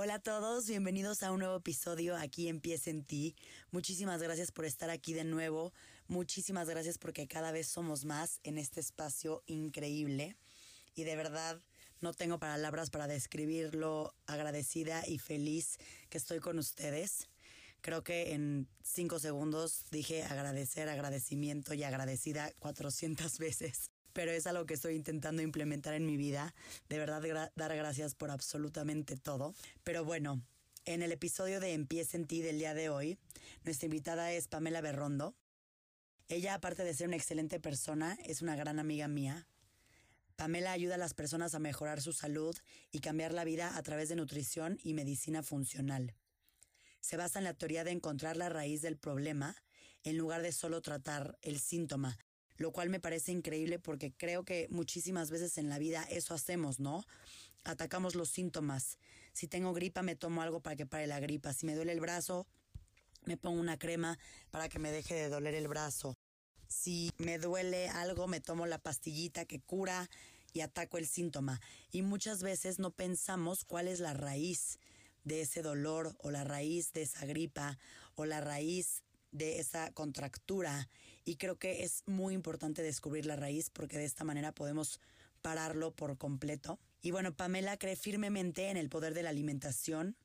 [0.00, 3.34] Hola a todos, bienvenidos a un nuevo episodio aquí en Pies en Ti.
[3.72, 5.72] Muchísimas gracias por estar aquí de nuevo.
[6.06, 10.36] Muchísimas gracias porque cada vez somos más en este espacio increíble.
[10.94, 11.60] Y de verdad
[12.00, 15.78] no tengo palabras para describir lo agradecida y feliz
[16.10, 17.26] que estoy con ustedes.
[17.80, 24.66] Creo que en cinco segundos dije agradecer, agradecimiento y agradecida 400 veces pero es algo
[24.66, 26.52] que estoy intentando implementar en mi vida.
[26.88, 29.54] De verdad, dar gracias por absolutamente todo.
[29.84, 30.42] Pero bueno,
[30.86, 33.16] en el episodio de Empieza en ti del día de hoy,
[33.62, 35.36] nuestra invitada es Pamela Berrondo.
[36.26, 39.46] Ella, aparte de ser una excelente persona, es una gran amiga mía.
[40.34, 42.56] Pamela ayuda a las personas a mejorar su salud
[42.90, 46.16] y cambiar la vida a través de nutrición y medicina funcional.
[46.98, 49.54] Se basa en la teoría de encontrar la raíz del problema
[50.02, 52.18] en lugar de solo tratar el síntoma,
[52.58, 56.80] lo cual me parece increíble porque creo que muchísimas veces en la vida eso hacemos,
[56.80, 57.04] ¿no?
[57.64, 58.98] Atacamos los síntomas.
[59.32, 61.54] Si tengo gripa, me tomo algo para que pare la gripa.
[61.54, 62.46] Si me duele el brazo,
[63.24, 64.18] me pongo una crema
[64.50, 66.16] para que me deje de doler el brazo.
[66.66, 70.10] Si me duele algo, me tomo la pastillita que cura
[70.52, 71.60] y ataco el síntoma.
[71.92, 74.78] Y muchas veces no pensamos cuál es la raíz
[75.22, 77.78] de ese dolor o la raíz de esa gripa
[78.16, 80.88] o la raíz de esa contractura
[81.28, 84.98] y creo que es muy importante descubrir la raíz porque de esta manera podemos
[85.42, 86.78] pararlo por completo.
[87.02, 90.16] Y bueno, Pamela cree firmemente en el poder de la alimentación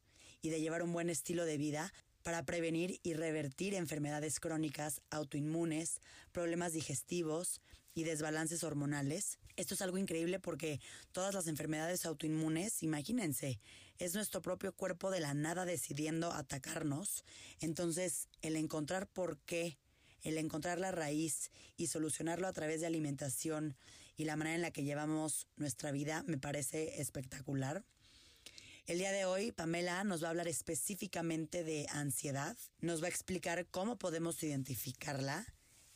[0.42, 6.00] y de llevar un buen estilo de vida para prevenir y revertir enfermedades crónicas, autoinmunes,
[6.31, 7.59] problemas digestivos
[7.94, 9.40] y desbalances hormonales.
[9.58, 10.80] Esto es algo increíble porque
[11.12, 13.59] todas las enfermedades autoinmunes, imagínense,
[13.98, 17.26] es nuestro propio cuerpo de la nada decidiendo atacarnos.
[17.59, 19.78] Entonces, el encontrar por qué
[20.23, 23.75] el encontrar la raíz y solucionarlo a través de alimentación
[24.16, 27.83] y la manera en la que llevamos nuestra vida me parece espectacular.
[28.85, 33.09] El día de hoy, Pamela nos va a hablar específicamente de ansiedad, nos va a
[33.09, 35.45] explicar cómo podemos identificarla,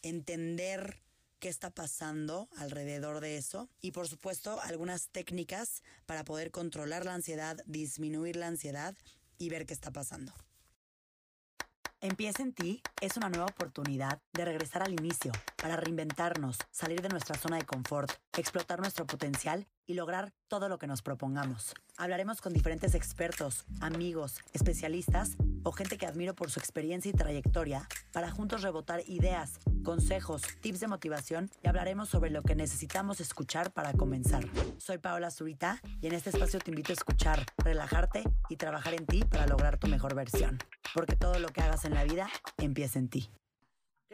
[0.03, 1.01] entender
[1.39, 7.13] qué está pasando alrededor de eso y por supuesto algunas técnicas para poder controlar la
[7.13, 8.95] ansiedad, disminuir la ansiedad
[9.37, 10.33] y ver qué está pasando.
[11.99, 17.09] Empieza en ti es una nueva oportunidad de regresar al inicio, para reinventarnos, salir de
[17.09, 21.73] nuestra zona de confort, explotar nuestro potencial y lograr todo lo que nos propongamos.
[21.97, 27.87] Hablaremos con diferentes expertos, amigos, especialistas o gente que admiro por su experiencia y trayectoria
[28.11, 33.71] para juntos rebotar ideas, consejos, tips de motivación y hablaremos sobre lo que necesitamos escuchar
[33.71, 34.43] para comenzar.
[34.77, 39.07] Soy Paola Zurita y en este espacio te invito a escuchar, relajarte y trabajar en
[39.07, 40.59] ti para lograr tu mejor versión.
[40.93, 43.29] Porque todo lo que hagas en la vida empieza en ti.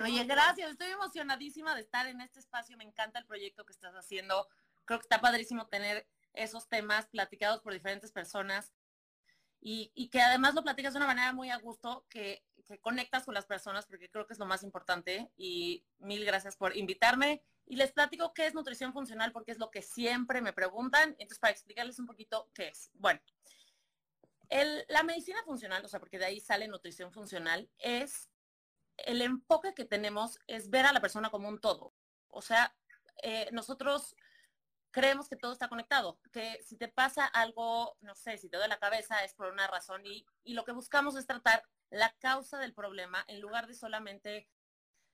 [0.01, 0.72] Oye, gracias.
[0.72, 2.78] Estoy emocionadísima de estar en este espacio.
[2.78, 4.47] Me encanta el proyecto que estás haciendo.
[4.86, 8.74] Creo que está padrísimo tener esos temas platicados por diferentes personas
[9.66, 12.44] y, que además lo platicas de una manera muy a gusto, que,
[12.82, 15.32] conectas con las personas, porque creo que es lo más importante.
[15.38, 17.42] Y mil gracias por invitarme.
[17.66, 21.12] Y les platico qué es nutrición funcional, porque es lo que siempre me preguntan.
[21.12, 22.90] Entonces, para explicarles un poquito qué es.
[22.94, 23.22] Bueno,
[24.90, 28.30] la medicina funcional, o sea, porque de ahí sale nutrición funcional, es
[28.98, 31.94] el enfoque que tenemos es ver a la persona como un todo.
[32.28, 32.76] O sea,
[33.22, 34.16] eh, nosotros
[34.94, 38.70] creemos que todo está conectado, que si te pasa algo, no sé, si te duele
[38.70, 42.58] la cabeza es por una razón y, y lo que buscamos es tratar la causa
[42.59, 44.48] del problema en lugar de solamente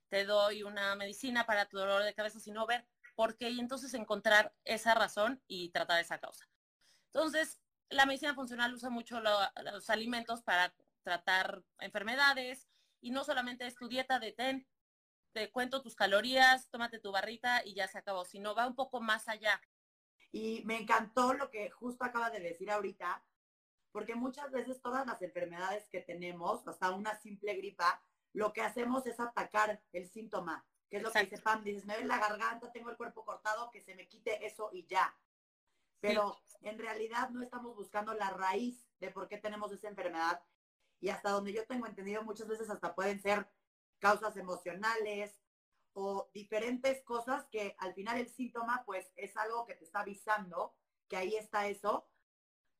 [0.09, 2.85] te doy una medicina para tu dolor de cabeza, sino ver
[3.15, 6.47] por qué y entonces encontrar esa razón y tratar esa causa.
[7.07, 10.73] Entonces, la medicina funcional usa mucho los alimentos para
[11.03, 12.69] tratar enfermedades,
[13.01, 14.67] y no solamente es tu dieta de ten,
[15.31, 18.99] te cuento tus calorías, tómate tu barrita y ya se acabó, sino va un poco
[18.99, 19.61] más allá.
[20.31, 23.23] Y me encantó lo que justo acaba de decir ahorita,
[23.91, 28.01] porque muchas veces todas las enfermedades que tenemos, hasta una simple gripa,
[28.33, 31.93] lo que hacemos es atacar el síntoma, que es lo que dice Pam, dices, me
[31.93, 35.15] duele la garganta, tengo el cuerpo cortado, que se me quite eso y ya.
[35.99, 40.41] Pero en realidad no estamos buscando la raíz de por qué tenemos esa enfermedad
[40.99, 43.49] y hasta donde yo tengo entendido muchas veces hasta pueden ser
[43.99, 45.37] causas emocionales
[46.01, 50.73] o diferentes cosas que al final el síntoma pues es algo que te está avisando
[51.09, 52.07] que ahí está eso,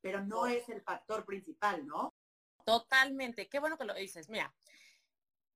[0.02, 2.14] pero no es el factor principal, ¿no?
[2.64, 4.30] Totalmente, qué bueno que lo dices.
[4.30, 4.54] Mira,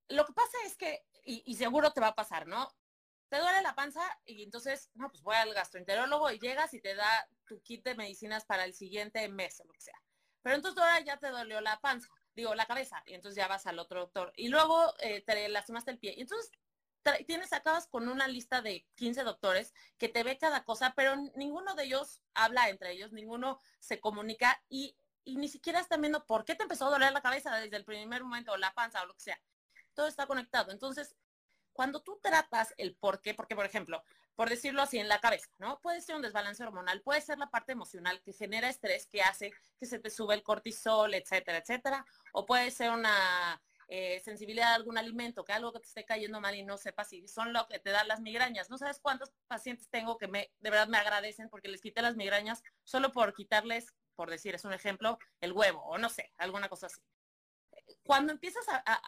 [0.09, 2.67] lo que pasa es que, y, seguro te va a pasar, ¿no?
[3.29, 6.95] Te duele la panza y entonces, no, pues voy al gastroenterólogo y llegas y te
[6.95, 10.01] da tu kit de medicinas para el siguiente mes o lo que sea.
[10.41, 13.65] Pero entonces ahora ya te dolió la panza digo, la cabeza, y entonces ya vas
[13.67, 14.33] al otro doctor.
[14.35, 16.13] Y luego eh, te lastimaste el pie.
[16.17, 16.51] Y entonces
[17.25, 21.75] tienes, acabas con una lista de 15 doctores que te ve cada cosa, pero ninguno
[21.75, 24.95] de ellos habla entre ellos, ninguno se comunica y
[25.25, 27.85] y ni siquiera están viendo por qué te empezó a doler la cabeza desde el
[27.85, 29.41] primer momento, o la panza, o lo que sea.
[29.93, 30.71] Todo está conectado.
[30.71, 31.15] Entonces,
[31.71, 34.03] cuando tú tratas el por qué, porque por ejemplo,
[34.35, 35.79] por decirlo así, en la cabeza, ¿no?
[35.79, 39.53] Puede ser un desbalance hormonal, puede ser la parte emocional que genera estrés, que hace
[39.79, 44.75] que se te sube el cortisol, etcétera, etcétera, o puede ser una eh, sensibilidad a
[44.75, 47.67] algún alimento, que algo que te esté cayendo mal y no sepas si son lo
[47.67, 48.69] que te dan las migrañas.
[48.69, 52.15] No sabes cuántos pacientes tengo que me, de verdad me agradecen porque les quité las
[52.15, 56.69] migrañas solo por quitarles, por decir, es un ejemplo, el huevo, o no sé, alguna
[56.69, 57.01] cosa así.
[58.05, 59.01] Cuando empiezas a,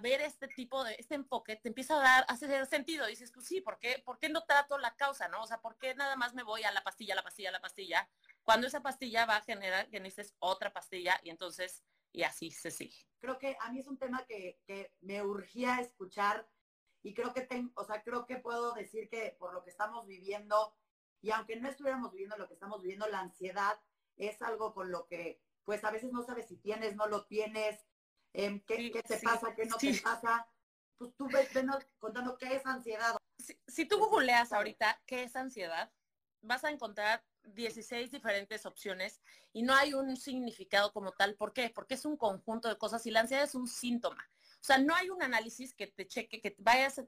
[0.00, 3.06] ver este tipo de, este enfoque, te empieza a dar, a hacer sentido.
[3.06, 5.42] Dices, pues sí, ¿por qué, ¿por qué no trato la causa, no?
[5.42, 8.08] O sea, ¿por qué nada más me voy a la pastilla, la pastilla, la pastilla?
[8.42, 11.82] Cuando esa pastilla va a generar que necesites otra pastilla y entonces,
[12.12, 12.96] y así se sigue.
[13.20, 16.48] Creo que a mí es un tema que, que me urgía escuchar
[17.02, 20.06] y creo que, tengo, o sea, creo que puedo decir que por lo que estamos
[20.06, 20.76] viviendo,
[21.20, 23.80] y aunque no estuviéramos viviendo lo que estamos viviendo, la ansiedad
[24.16, 27.84] es algo con lo que, pues a veces no sabes si tienes, no lo tienes,
[28.34, 29.54] Em, ¿qué, te pasa?
[29.54, 30.46] ¿Qué no te pasa?
[30.96, 31.48] Pues tú ves,
[31.98, 33.16] contando qué es ansiedad.
[33.66, 35.92] Si, tú googleas ahorita qué es ansiedad,
[36.40, 39.20] vas a encontrar 16 diferentes opciones
[39.52, 41.34] y no hay un significado como tal.
[41.34, 41.70] ¿Por qué?
[41.70, 44.28] Porque es un conjunto de cosas y la ansiedad es un síntoma.
[44.60, 47.04] O sea, no hay un análisis que te cheque, que vayas, a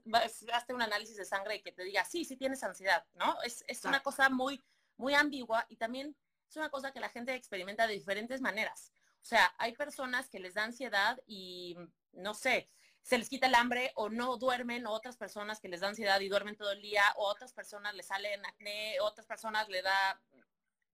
[0.57, 3.41] hacer un análisis de sangre y que te diga, sí, sí tienes ansiedad, ¿no?
[3.43, 4.61] Es, es una cosa muy,
[4.97, 6.15] muy ambigua y también
[6.49, 8.91] es una cosa que la gente experimenta de diferentes maneras.
[9.21, 11.75] O sea, hay personas que les da ansiedad y,
[12.11, 12.69] no sé,
[13.05, 16.19] se les quita el hambre o no duermen, o otras personas que les da ansiedad
[16.21, 20.19] y duermen todo el día, o otras personas les salen acné, otras personas le da,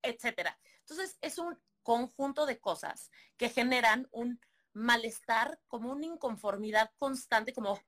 [0.01, 0.59] etcétera.
[0.81, 4.41] Entonces, es un conjunto de cosas que generan un
[4.73, 7.79] malestar, como una inconformidad constante, como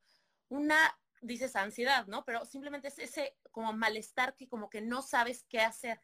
[0.48, 2.24] una, dices ansiedad, ¿no?
[2.24, 6.00] Pero simplemente es ese como malestar que como que no sabes qué hacer.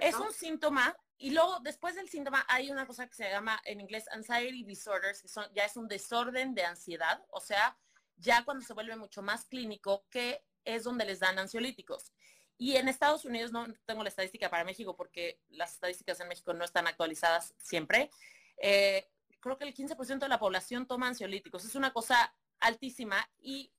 [0.00, 3.78] Es un síntoma y luego, después del síntoma, hay una cosa que se llama en
[3.78, 7.76] inglés anxiety disorders, que son, ya es un desorden de ansiedad, o sea,
[8.16, 12.14] ya cuando se vuelve mucho más clínico, que es donde les dan ansiolíticos.
[12.56, 16.54] Y en Estados Unidos, no tengo la estadística para México porque las estadísticas en México
[16.54, 18.10] no están actualizadas siempre,
[18.56, 19.06] eh,
[19.40, 21.66] creo que el 15% de la población toma ansiolíticos.
[21.66, 23.70] Es una cosa altísima y,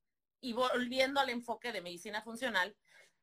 [0.42, 2.76] y volviendo al enfoque de medicina funcional,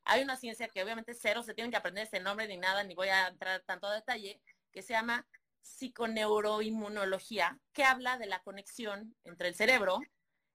[0.09, 2.95] hay una ciencia que obviamente cero se tienen que aprender ese nombre ni nada, ni
[2.95, 4.41] voy a entrar tanto a detalle,
[4.73, 5.29] que se llama
[5.61, 10.01] psiconeuroinmunología, que habla de la conexión entre el cerebro,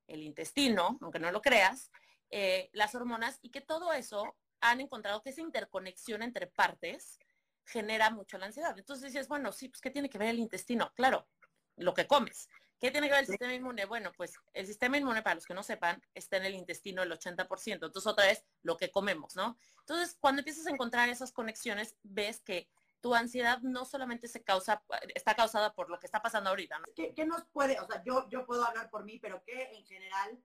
[0.07, 1.91] el intestino, aunque no lo creas,
[2.31, 7.19] eh, las hormonas, y que todo eso han encontrado que esa interconexión entre partes
[7.63, 8.75] genera mucho la ansiedad.
[8.75, 10.91] Entonces dices, bueno, sí, pues ¿qué tiene que ver el intestino?
[10.95, 11.27] Claro,
[11.75, 12.49] lo que comes.
[12.83, 13.85] ¿Qué tiene que ver el sistema inmune?
[13.85, 17.13] Bueno, pues el sistema inmune, para los que no sepan, está en el intestino el
[17.13, 17.75] 80%.
[17.75, 19.57] Entonces, otra vez, lo que comemos, ¿no?
[19.79, 22.67] Entonces, cuando empiezas a encontrar esas conexiones, ves que
[22.99, 24.83] tu ansiedad no solamente se causa,
[25.15, 26.77] está causada por lo que está pasando ahorita.
[26.79, 26.85] ¿no?
[26.93, 30.43] ¿Qué, nos puede, o sea, yo, yo puedo hablar por mí, pero ¿qué en general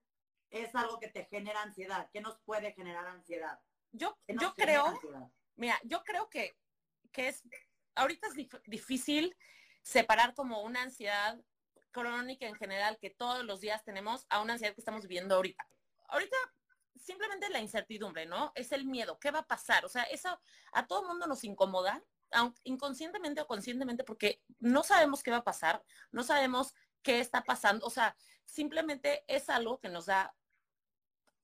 [0.50, 2.08] es algo que te genera ansiedad?
[2.12, 3.58] ¿Qué nos puede generar ansiedad?
[3.90, 4.96] Yo, yo creo,
[5.56, 6.56] mira, yo creo que,
[7.10, 7.42] que es,
[7.96, 8.34] ahorita es
[8.66, 9.36] difícil
[9.82, 11.36] separar como una ansiedad
[11.90, 15.66] crónica en general que todos los días tenemos a una ansiedad que estamos viviendo ahorita.
[16.08, 16.36] Ahorita
[16.98, 18.52] simplemente la incertidumbre, ¿no?
[18.54, 19.84] Es el miedo, ¿qué va a pasar?
[19.84, 20.38] O sea, eso
[20.72, 22.02] a todo mundo nos incomoda,
[22.32, 27.42] aunque inconscientemente o conscientemente, porque no sabemos qué va a pasar, no sabemos qué está
[27.42, 30.34] pasando, o sea, simplemente es algo que nos da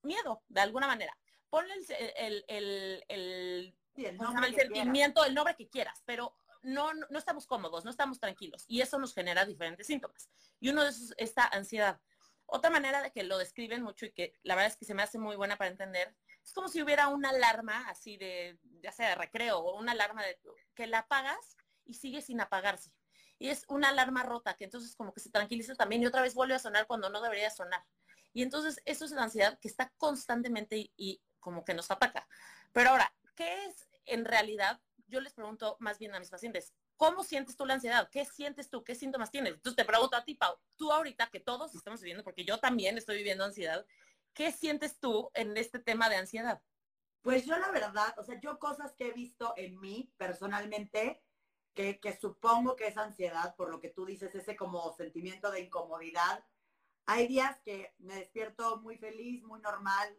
[0.02, 1.16] miedo, de alguna manera.
[1.48, 7.84] Ponle el, el, el, el sentimiento, el nombre que quieras, pero no, no estamos cómodos,
[7.84, 10.28] no estamos tranquilos y eso nos genera diferentes síntomas.
[10.60, 12.00] Y uno de esos es esta ansiedad.
[12.46, 15.02] Otra manera de que lo describen mucho y que la verdad es que se me
[15.02, 19.10] hace muy buena para entender, es como si hubiera una alarma así de, ya sea
[19.10, 20.38] de recreo o una alarma de,
[20.74, 22.92] que la apagas y sigue sin apagarse.
[23.38, 26.34] Y es una alarma rota que entonces como que se tranquiliza también y otra vez
[26.34, 27.84] vuelve a sonar cuando no debería sonar.
[28.32, 32.28] Y entonces eso es la ansiedad que está constantemente y, y como que nos ataca.
[32.72, 34.80] Pero ahora, ¿qué es en realidad
[35.14, 38.08] yo les pregunto más bien a mis pacientes, ¿cómo sientes tú la ansiedad?
[38.10, 38.82] ¿Qué sientes tú?
[38.82, 39.54] ¿Qué síntomas tienes?
[39.54, 42.98] Entonces te pregunto a ti, Pau, tú ahorita que todos estamos viviendo, porque yo también
[42.98, 43.86] estoy viviendo ansiedad,
[44.32, 46.60] ¿qué sientes tú en este tema de ansiedad?
[47.22, 51.22] Pues yo la verdad, o sea, yo cosas que he visto en mí personalmente,
[51.74, 55.60] que, que supongo que es ansiedad, por lo que tú dices, ese como sentimiento de
[55.60, 56.44] incomodidad.
[57.06, 60.18] Hay días que me despierto muy feliz, muy normal,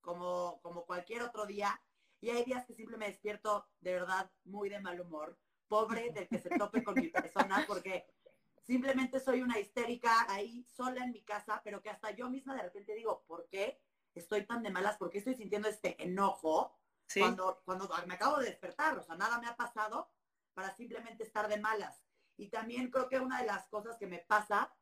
[0.00, 1.80] como, como cualquier otro día,
[2.20, 6.28] y hay días que siempre me despierto de verdad muy de mal humor, pobre del
[6.28, 8.06] que se tope con mi persona, porque
[8.62, 12.62] simplemente soy una histérica ahí sola en mi casa, pero que hasta yo misma de
[12.62, 13.80] repente digo, ¿por qué
[14.14, 14.96] estoy tan de malas?
[14.96, 16.76] ¿Por qué estoy sintiendo este enojo
[17.14, 18.98] cuando, cuando me acabo de despertar?
[18.98, 20.10] O sea, nada me ha pasado
[20.54, 22.02] para simplemente estar de malas.
[22.36, 24.74] Y también creo que una de las cosas que me pasa,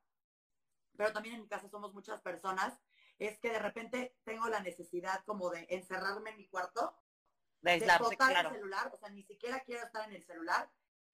[0.97, 2.79] pero también en mi casa somos muchas personas,
[3.19, 6.95] es que de repente tengo la necesidad como de encerrarme en mi cuarto,
[7.61, 10.71] de, de el celular, o sea, ni siquiera quiero estar en el celular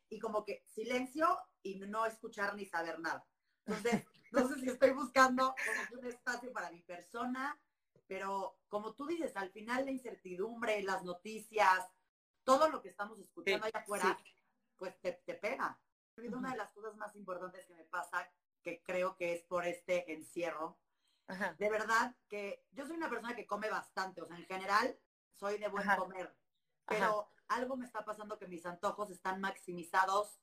[0.08, 3.26] y como que silencio y no escuchar ni saber nada.
[3.64, 7.58] Entonces, no sé si estoy buscando como un espacio para mi persona,
[8.06, 11.88] pero como tú dices, al final la incertidumbre, las noticias,
[12.44, 14.18] todo lo que estamos escuchando allá afuera,
[14.76, 15.80] pues te, te pega.
[16.16, 18.30] Una de las cosas más importantes que me pasa,
[18.62, 20.78] que creo que es por este encierro,
[21.58, 24.98] de verdad que yo soy una persona que come bastante, o sea, en general
[25.34, 26.34] soy de buen comer,
[26.86, 30.40] pero algo me está pasando que mis antojos están maximizados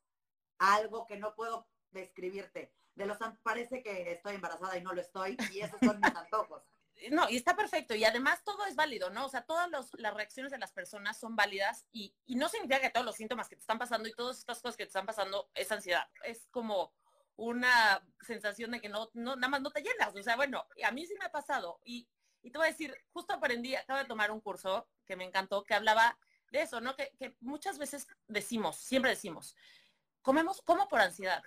[0.58, 2.74] a algo que no puedo describirte.
[2.96, 6.63] De los parece que estoy embarazada y no lo estoy, y esos son mis antojos.
[7.12, 7.96] No, y está perfecto.
[7.96, 9.25] Y además todo es válido, ¿no?
[9.25, 12.89] O sea, todas las reacciones de las personas son válidas y, y, no significa que
[12.89, 15.50] todos los síntomas que te están pasando y todas estas cosas que te están pasando
[15.53, 16.10] es ansiedad.
[16.24, 16.93] Es como
[17.38, 20.13] una sensación de que no, no, nada más no te llenas.
[20.13, 21.79] O sea, bueno, a mí sí me ha pasado.
[21.86, 22.10] Y,
[22.41, 25.63] y te voy a decir, justo aprendí, acabo de tomar un curso que me encantó,
[25.63, 26.17] que hablaba
[26.51, 26.96] de eso, ¿no?
[26.96, 29.55] Que, muchas veces decimos, siempre decimos,
[30.22, 31.43] comemos, como por ansiedad.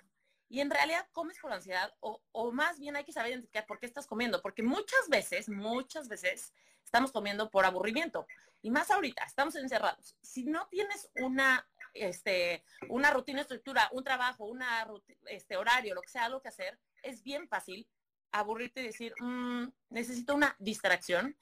[0.49, 3.79] Y en realidad comes por ansiedad o, o, más bien hay que saber identificar por
[3.79, 8.27] qué estás comiendo, porque muchas veces, muchas veces estamos comiendo por aburrimiento.
[8.61, 10.15] Y más ahorita, estamos encerrados.
[10.21, 14.87] Si no tienes una este, una rutina, estructura, un trabajo, una
[15.27, 17.87] este, horario, lo que sea, algo que hacer, es bien fácil
[18.33, 21.37] aburrirte y decir, mm, necesito una distracción.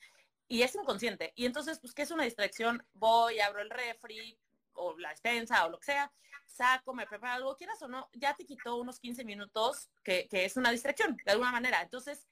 [0.48, 1.32] Y es inconsciente.
[1.36, 2.86] Y entonces, pues, ¿qué es una distracción?
[2.94, 4.38] Voy, abro el refri
[4.74, 6.12] o la despensa o lo que sea,
[6.46, 10.46] saco, me preparo algo, quieras o no, ya te quitó unos 15 minutos, que, que
[10.46, 11.82] es una distracción, de alguna manera.
[11.82, 12.28] Entonces,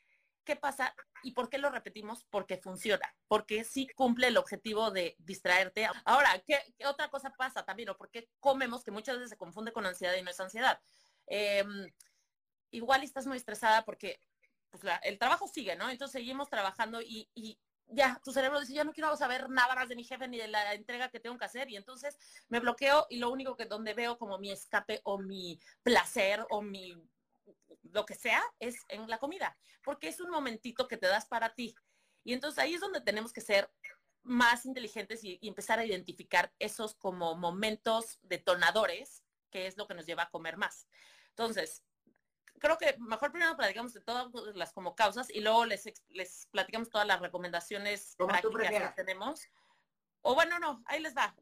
[0.50, 2.26] ¿Qué pasa y por qué lo repetimos?
[2.32, 5.88] Porque funciona, porque sí cumple el objetivo de distraerte.
[6.06, 7.90] Ahora, ¿qué, otra cosa pasa también?
[7.90, 10.82] ¿O por qué comemos que muchas veces se confunde con ansiedad y no es ansiedad?
[11.28, 11.94] Em,
[12.72, 14.20] igual estás muy estresada porque
[14.70, 15.90] pues, el trabajo sigue, ¿no?
[15.90, 19.90] Entonces seguimos trabajando y, y ya, tu cerebro dice, ya no quiero saber nada más
[19.90, 21.70] de mi jefe ni de la entrega que tengo que hacer.
[21.70, 25.60] Y entonces me bloqueo y lo único que donde veo como mi escape o mi
[25.84, 26.96] placer o mi
[27.92, 31.54] lo que sea, es en la comida, porque es un momentito que te das para
[31.54, 31.76] ti.
[32.24, 33.72] Y entonces ahí es donde tenemos que ser
[34.24, 40.06] más inteligentes y, empezar a identificar esos como momentos detonadores, que es lo que nos
[40.06, 40.88] lleva a comer más.
[41.30, 41.84] Entonces,
[42.60, 46.90] creo que mejor primero platicamos de todas las como causas y luego les, les platicamos
[46.90, 49.48] todas las recomendaciones prácticas que tenemos.
[50.22, 51.34] O bueno, no, ahí les va,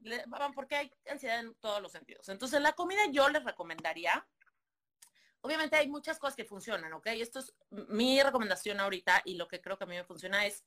[0.53, 2.29] porque hay ansiedad en todos los sentidos.
[2.29, 4.25] Entonces, la comida yo les recomendaría
[5.41, 7.07] Obviamente hay muchas cosas que funcionan, ¿ok?
[7.07, 10.65] Esto es mi recomendación ahorita y lo que creo que a mí me funciona es,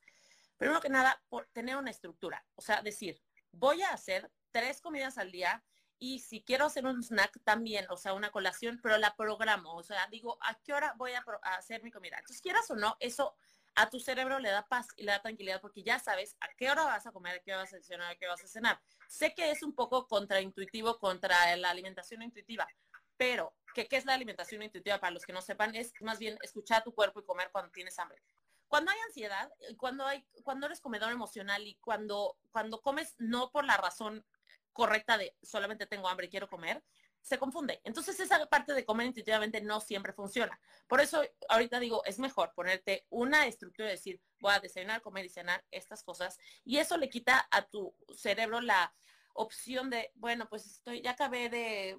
[0.57, 2.45] primero que nada, por tener una estructura.
[2.55, 5.63] O sea, decir, voy a hacer tres comidas al día
[6.03, 9.75] y si quiero hacer un snack también, o sea, una colación, pero la programo.
[9.75, 11.23] O sea, digo, ¿a qué hora voy a,
[11.55, 12.17] hacer mi comida?
[12.17, 13.37] Entonces, quieras o no, eso
[13.75, 16.71] a tu cerebro le da paz y le da tranquilidad porque ya sabes a qué
[16.71, 18.81] hora vas a comer, a qué vas a cenar, a qué vas a cenar.
[19.07, 22.67] Sé que es un poco contraintuitivo contra la alimentación intuitiva,
[23.15, 24.99] pero, ¿qué, es la alimentación intuitiva?
[24.99, 27.69] Para los que no sepan, es más bien escuchar a tu cuerpo y comer cuando
[27.69, 28.23] tienes hambre.
[28.67, 33.65] Cuando hay ansiedad, cuando, hay, cuando eres comedor emocional y cuando, cuando comes no por
[33.65, 34.25] la razón
[34.73, 36.83] correcta de solamente tengo hambre y quiero comer,
[37.21, 37.81] se confunde.
[37.83, 40.59] Entonces esa parte de comer intuitivamente no siempre funciona.
[40.87, 45.25] Por eso ahorita digo, es mejor ponerte una estructura y decir, voy a desayunar, comer
[45.25, 46.37] y cenar estas cosas.
[46.63, 48.93] Y eso le quita a tu cerebro la,
[49.33, 51.97] opción de, bueno, pues estoy, ya acabé de,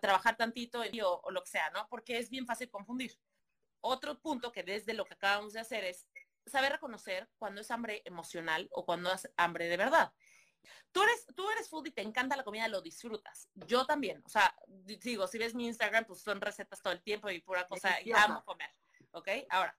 [0.00, 1.88] trabajar tantito o, o, lo que sea, ¿no?
[1.88, 3.18] Porque es bien fácil confundir.
[3.80, 6.06] Otro punto que desde lo que acabamos de hacer es
[6.46, 10.12] saber reconocer cuando es hambre emocional o cuando es hambre de verdad.
[10.90, 13.48] Tú eres, tú eres food y te encanta la comida, lo disfrutas.
[13.54, 14.22] Yo también.
[14.24, 17.66] O sea, digo, si ves mi Instagram, pues son recetas todo el tiempo y pura
[17.66, 18.70] cosa, y amo comer.
[19.12, 19.28] ¿Ok?
[19.50, 19.76] Ahora,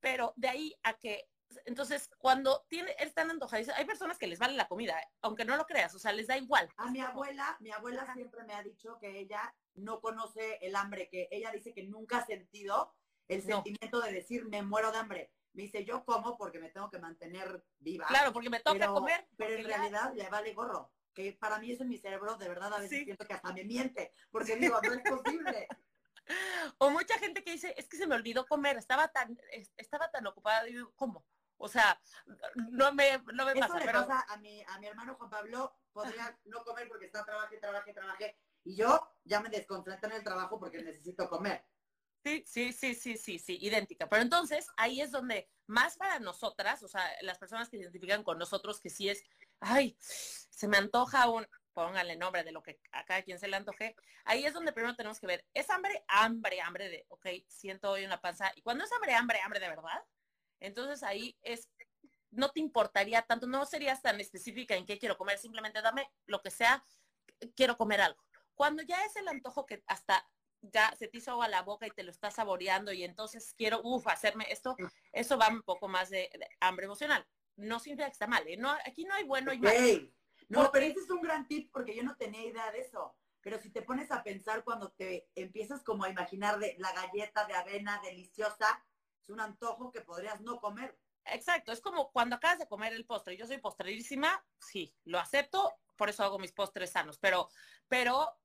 [0.00, 1.28] pero de ahí a que
[1.66, 5.66] entonces, cuando tiene, están antojaditos, hay personas que les vale la comida, aunque no lo
[5.66, 6.68] creas, o sea, les da igual.
[6.76, 11.08] A mi abuela, mi abuela siempre me ha dicho que ella no conoce el hambre,
[11.08, 12.92] que ella dice que nunca ha sentido
[13.28, 15.32] el sentimiento de decir me muero de hambre.
[15.54, 18.06] Me dice, yo como porque me tengo que mantener viva.
[18.06, 19.26] Claro, porque me toca comer.
[19.36, 20.92] Pero en realidad le vale gorro.
[21.14, 23.64] Que para mí eso en mi cerebro, de verdad, a veces siento que hasta me
[23.64, 24.12] miente.
[24.30, 25.68] Porque digo, no es posible.
[26.78, 29.38] O mucha gente que dice, es que se me olvidó comer, estaba tan,
[29.76, 31.26] estaba tan ocupada, digo, ¿cómo?
[31.58, 32.00] O sea,
[32.70, 33.78] no me, no me Eso pasa.
[33.78, 37.58] le pasa a mi, a mi hermano Juan Pablo, podría no comer porque está trabaje,
[37.58, 38.38] trabaje, trabaje.
[38.64, 41.64] Y yo ya me desconcentro en el trabajo porque necesito comer.
[42.24, 44.08] Sí, sí, sí, sí, sí, sí, idéntica.
[44.08, 48.38] Pero entonces ahí es donde más para nosotras, o sea, las personas que identifican con
[48.38, 49.22] nosotros, que sí es,
[49.60, 53.56] ay, se me antoja un, pónganle nombre de lo que a cada quien se le
[53.56, 56.02] antoje, ahí es donde primero tenemos que ver, ¿es hambre?
[56.08, 58.50] Hambre, hambre de, ok, siento hoy una panza.
[58.56, 60.02] Y cuando es hambre, hambre, hambre de verdad,
[60.60, 61.68] entonces ahí es,
[62.30, 66.40] no te importaría tanto, no serías tan específica en qué quiero comer, simplemente dame lo
[66.40, 66.82] que sea,
[67.54, 68.24] quiero comer algo.
[68.54, 70.26] Cuando ya es el antojo que hasta
[70.72, 73.80] ya se te hizo agua la boca y te lo estás saboreando y entonces quiero,
[73.82, 74.76] uff, hacerme esto,
[75.12, 76.30] eso va un poco más de,
[76.60, 77.26] hambre emocional.
[77.56, 78.56] No que está mal, ¿eh?
[78.56, 79.78] no, aquí no hay bueno y malo.
[80.48, 83.16] No, pero ese es un gran tip porque yo no tenía idea de eso.
[83.40, 87.46] Pero si te pones a pensar cuando te empiezas como a imaginar de la galleta
[87.46, 88.84] de avena deliciosa,
[89.20, 90.98] es un antojo que podrías no comer.
[91.26, 93.36] Exacto, es como cuando acabas de comer el postre.
[93.36, 97.48] Yo soy postrerísima, sí, lo acepto, por eso hago mis postres sanos, pero,
[97.88, 98.36] pero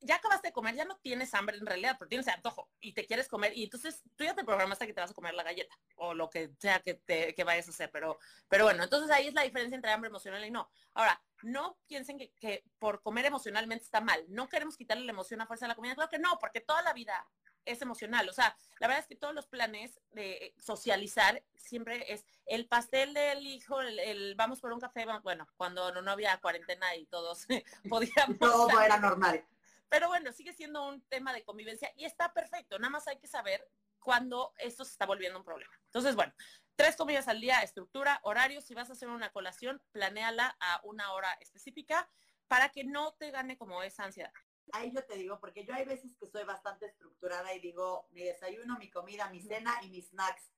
[0.00, 3.06] ya acabaste de comer, ya no tienes hambre en realidad, pero tienes antojo y te
[3.06, 5.74] quieres comer y entonces tú ya te programaste que te vas a comer la galleta
[5.96, 9.28] o lo que sea que, te, que vayas a hacer, pero, pero bueno, entonces ahí
[9.28, 10.68] es la diferencia entre hambre emocional y no.
[10.94, 15.40] Ahora, no piensen que, que por comer emocionalmente está mal, no queremos quitarle la emoción
[15.40, 17.26] a fuerza de la comida, claro que no, porque toda la vida
[17.64, 18.28] es emocional.
[18.28, 23.14] O sea, la verdad es que todos los planes de socializar siempre es el pastel
[23.14, 27.46] del hijo, el, vamos por un café, bueno, cuando no, había cuarentena y todos
[27.88, 28.38] podíamos.
[28.38, 29.44] Todo era normal.
[29.92, 32.78] Pero bueno, sigue siendo un tema de convivencia y está perfecto.
[32.78, 33.68] Nada más hay que saber
[33.98, 35.72] cuándo esto se está volviendo un problema.
[35.84, 36.32] Entonces, bueno,
[36.76, 38.62] tres comidas al día, estructura, horario.
[38.62, 42.08] Si vas a hacer una colación, planéala a una hora específica
[42.48, 44.32] para que no te gane como esa ansiedad
[44.72, 48.22] ahí yo te digo, porque yo hay veces que soy bastante estructurada y digo mi
[48.22, 50.50] desayuno, mi comida, mi cena y mis snacks.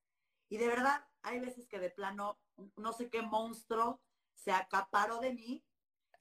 [0.48, 2.38] Y de verdad, hay veces que de plano,
[2.76, 4.00] no sé qué monstruo
[4.34, 5.64] se acaparó de mí.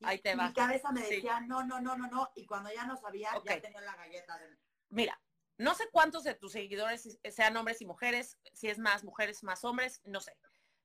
[0.04, 0.48] Ahí te va.
[0.48, 2.32] Mi cabeza me decía, no, no, no, no, no.
[2.36, 4.58] Y cuando ya no sabía, ya tenía la galleta de
[4.90, 5.20] Mira,
[5.58, 9.64] no sé cuántos de tus seguidores sean hombres y mujeres, si es más mujeres, más
[9.64, 10.38] hombres, no sé.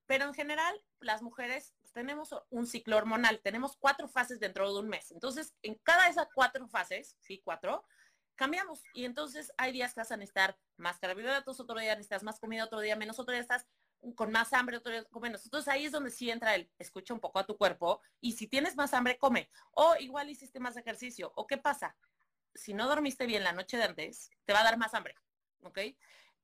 [0.07, 4.81] Pero en general, las mujeres pues, tenemos un ciclo hormonal, tenemos cuatro fases dentro de
[4.81, 5.11] un mes.
[5.11, 7.85] Entonces, en cada de esas cuatro fases, sí, cuatro,
[8.35, 8.83] cambiamos.
[8.95, 12.65] Y entonces hay días que vas a necesitar más carbohidratos, otro día necesitas más comida,
[12.65, 13.67] otro día menos, otro día estás
[14.15, 15.45] con más hambre, otro día con menos.
[15.45, 18.47] Entonces ahí es donde sí entra el escucha un poco a tu cuerpo y si
[18.47, 19.51] tienes más hambre, come.
[19.73, 21.33] O igual hiciste más ejercicio.
[21.37, 21.97] ¿O qué pasa?
[22.55, 25.15] Si no dormiste bien la noche de antes, te va a dar más hambre.
[25.63, 25.79] ¿Ok?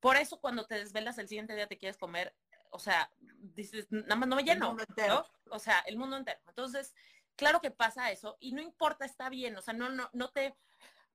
[0.01, 2.35] Por eso cuando te desvelas el siguiente día te quieres comer
[2.75, 5.27] o sea, dices, nada más no me lleno, ¿no?
[5.51, 6.40] O sea, el mundo entero.
[6.49, 6.93] Entonces,
[7.37, 10.57] claro que pasa eso y no importa, está bien, o sea, no, no, no te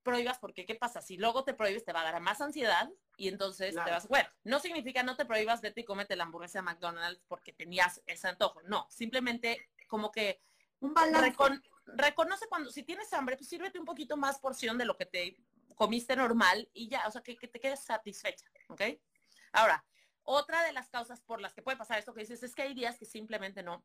[0.04, 1.02] prohíbas porque ¿qué pasa?
[1.02, 4.30] Si luego te prohíbes te va a dar más ansiedad y entonces te vas, bueno,
[4.44, 8.28] no significa no te prohíbas, vete y comete la hamburguesa de McDonald's porque tenías ese
[8.28, 10.42] antojo, no, simplemente como que
[10.80, 10.96] un
[11.86, 15.38] reconoce cuando, si tienes hambre, pues sírvete un poquito más porción de lo que te
[15.76, 18.82] comiste normal y ya, o sea, que, que te quedes satisfecha, ¿ok?
[19.52, 19.86] Ahora,
[20.24, 22.74] otra de las causas por las que puede pasar esto que dices es que hay
[22.74, 23.84] días que simplemente no,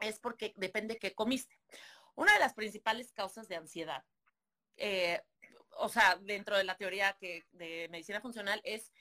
[0.00, 1.58] es porque depende qué comiste.
[2.14, 4.04] Una de las principales causas de ansiedad,
[4.76, 5.22] eh,
[5.78, 8.92] o sea, dentro de la teoría que, de medicina funcional, es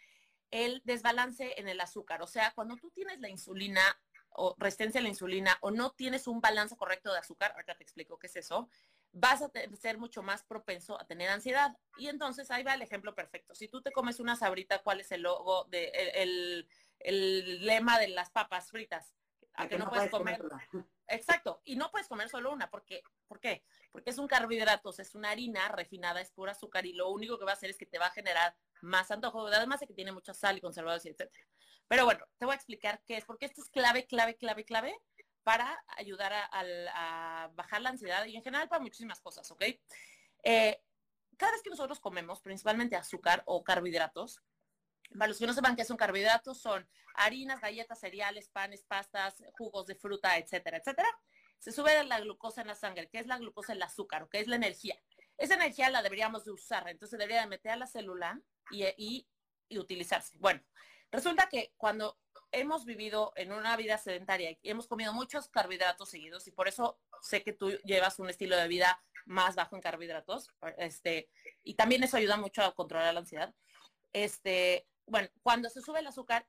[0.51, 2.21] el desbalance en el azúcar.
[2.21, 3.81] O sea, cuando tú tienes la insulina
[4.29, 7.83] o resistencia a la insulina o no tienes un balance correcto de azúcar, ahorita te
[7.83, 8.69] explico qué es eso,
[9.11, 11.75] vas a ser mucho más propenso a tener ansiedad.
[11.97, 13.55] Y entonces ahí va el ejemplo perfecto.
[13.55, 18.29] Si tú te comes una sabrita, ¿cuál es el logo de el, lema de las
[18.29, 19.13] papas fritas?
[19.53, 20.41] A, que, no, puedes comer.
[21.07, 21.61] Exacto.
[21.63, 22.69] Y no puedes comer solo una.
[22.69, 23.63] porque ¿Por qué?
[23.91, 27.45] Porque es un carbohidrato, es una harina refinada, es pura azúcar y lo único que
[27.45, 30.11] va a hacer es que te va a generar más antojo, además de que tiene
[30.11, 31.45] mucha sal y conservadores y etcétera.
[31.87, 34.95] Pero bueno, te voy a explicar qué es, porque esto es clave, clave, clave, clave
[35.43, 39.63] para ayudar a, bajar la ansiedad y en general para muchísimas cosas, ¿ok?
[40.43, 40.81] Eh,
[41.37, 44.41] cada vez que nosotros comemos, principalmente azúcar o carbohidratos,
[45.13, 49.87] para los que no sepan qué son carbohidratos, son harinas, galletas, cereales, panes, pastas, jugos
[49.87, 51.09] de fruta, etcétera, etcétera.
[51.59, 54.47] Se sube la glucosa en la sangre, que es la glucosa, el azúcar, que es
[54.47, 55.01] la energía.
[55.37, 58.41] Esa energía la deberíamos de usar, entonces debería de meter a la célula
[58.71, 59.27] y,
[59.69, 60.37] y utilizarse.
[60.39, 60.61] Bueno,
[61.11, 62.19] resulta que cuando
[62.51, 66.99] hemos vivido en una vida sedentaria y hemos comido muchos carbohidratos seguidos y por eso
[67.21, 71.29] sé que tú llevas un estilo de vida más bajo en carbohidratos, este,
[71.63, 73.53] y también eso ayuda mucho a controlar la ansiedad.
[74.13, 76.47] Este, bueno, cuando se sube el azúcar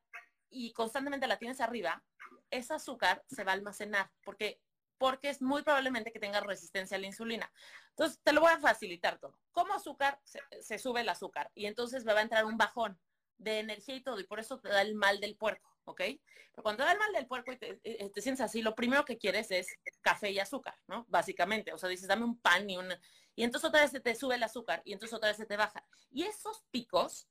[0.51, 2.03] y constantemente la tienes arriba,
[2.51, 4.61] ese azúcar se va a almacenar porque
[4.99, 7.51] porque es muy probablemente que tengas resistencia a la insulina.
[7.91, 9.39] Entonces, te lo voy a facilitar todo.
[9.53, 12.99] Como azúcar, se, sube el azúcar y entonces me va a entrar un bajón
[13.39, 15.69] de energía y todo, y por eso te da el mal del puerco.
[15.89, 16.03] ¿ok?
[16.51, 17.81] Pero cuando da el mal del puerco y te,
[18.21, 19.69] sientes así, lo primero que quieres es
[20.03, 21.07] café y azúcar, ¿no?
[21.09, 23.01] Básicamente, o sea, dices, dame un pan y una...
[23.35, 25.57] Y entonces otra vez se te sube el azúcar y entonces otra vez se te
[25.57, 25.87] baja.
[26.11, 27.29] Y esos picos,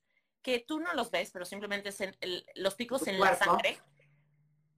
[0.48, 1.94] que tú no los ves, pero simplemente
[2.56, 3.82] los picos en la sangre,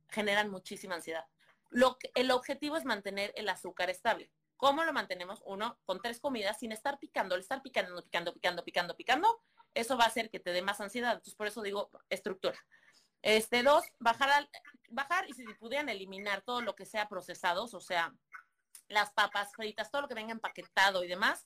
[0.09, 1.27] generan muchísima ansiedad.
[1.69, 4.31] Lo el objetivo es mantener el azúcar estable.
[4.57, 5.43] ¿Cómo lo mantenemos?
[5.45, 9.43] Uno, con tres comidas sin estar picando, al estar picando, picando, picando, picando, picando,
[9.75, 11.11] eso va a hacer que te dé más ansiedad.
[11.11, 12.57] Entonces, por eso digo estructura.
[13.21, 14.49] Este, dos, bajar, al,
[14.89, 18.11] bajar y si pudieran eliminar todo lo que sea procesados, o sea,
[18.87, 21.45] las papas fritas, todo lo que venga empaquetado y demás,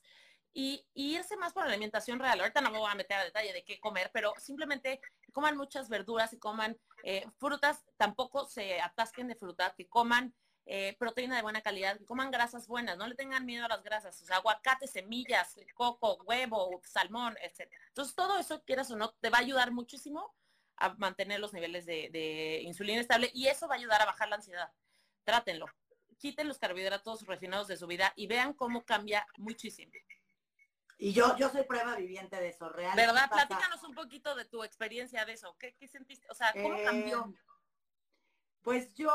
[0.54, 2.40] y, irse más por la alimentación real.
[2.40, 5.00] Ahorita no me voy a meter a detalle de qué comer, pero simplemente
[5.32, 10.32] coman muchas verduras y coman eh, frutas, tampoco se atasquen de fruta, que coman
[10.66, 13.82] eh, proteína de buena calidad, que coman grasas buenas, no le tengan miedo a las
[13.82, 17.70] grasas, o sea, aguacate, semillas, coco, huevo, salmón, etc.
[17.88, 20.34] Entonces, todo eso, quieras o no, te va a ayudar muchísimo
[20.76, 24.28] a mantener los niveles de, de insulina estable y eso va a ayudar a bajar
[24.28, 24.72] la ansiedad.
[25.24, 25.66] Trátenlo.
[26.18, 29.92] Quiten los carbohidratos refinados de su vida y vean cómo cambia muchísimo.
[30.98, 32.96] Y yo, yo soy prueba viviente de eso, real.
[32.96, 33.28] ¿Verdad?
[33.30, 35.56] Platícanos un poquito de tu experiencia de eso.
[35.58, 36.26] ¿Qué, qué sentiste?
[36.30, 37.26] O sea, ¿cómo cambió?
[37.26, 37.34] Eh,
[38.62, 39.12] pues yo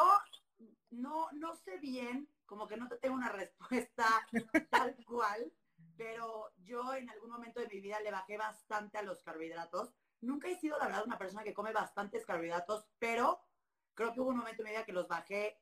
[0.91, 4.05] no, no sé bien, como que no te tengo una respuesta
[4.71, 5.51] tal cual,
[5.97, 9.93] pero yo en algún momento de mi vida le bajé bastante a los carbohidratos.
[10.21, 13.41] Nunca he sido, la verdad, una persona que come bastantes carbohidratos, pero
[13.93, 15.59] creo que hubo un momento en mi vida que los bajé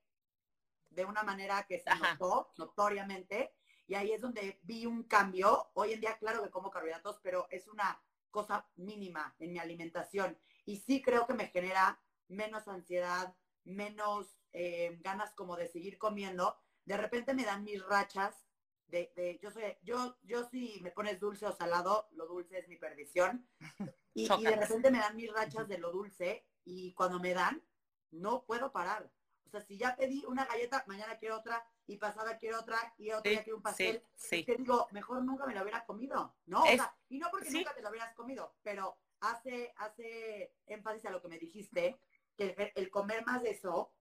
[0.89, 3.56] de una manera que se notó notoriamente.
[3.87, 5.71] Y ahí es donde vi un cambio.
[5.73, 10.37] Hoy en día, claro que como carbohidratos, pero es una cosa mínima en mi alimentación.
[10.65, 16.57] Y sí creo que me genera menos ansiedad, menos eh, ganas como de seguir comiendo,
[16.85, 18.47] de repente me dan mis rachas
[18.87, 22.77] de, yo soy, yo, yo si me pones dulce o salado, lo dulce es mi
[22.77, 23.47] perdición.
[24.13, 27.61] Y, y, de repente me dan mis rachas de lo dulce y cuando me dan,
[28.09, 29.11] no puedo parar.
[29.45, 33.11] O sea, si ya pedí una galleta, mañana quiero otra y pasada quiero otra y
[33.11, 34.03] otra día quiero un pastel.
[34.15, 36.63] Sí, que digo, mejor nunca me lo hubiera comido, ¿no?
[37.09, 41.29] y no porque nunca te lo hubieras comido, pero hace, hace énfasis a lo que
[41.29, 41.99] me dijiste,
[42.35, 43.93] que el, comer más de eso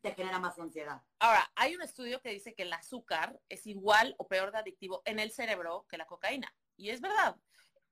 [0.00, 1.02] te genera más ansiedad.
[1.18, 5.02] Ahora, hay un estudio que dice que el azúcar es igual o peor de adictivo
[5.04, 6.54] en el cerebro que la cocaína.
[6.76, 7.36] Y es verdad.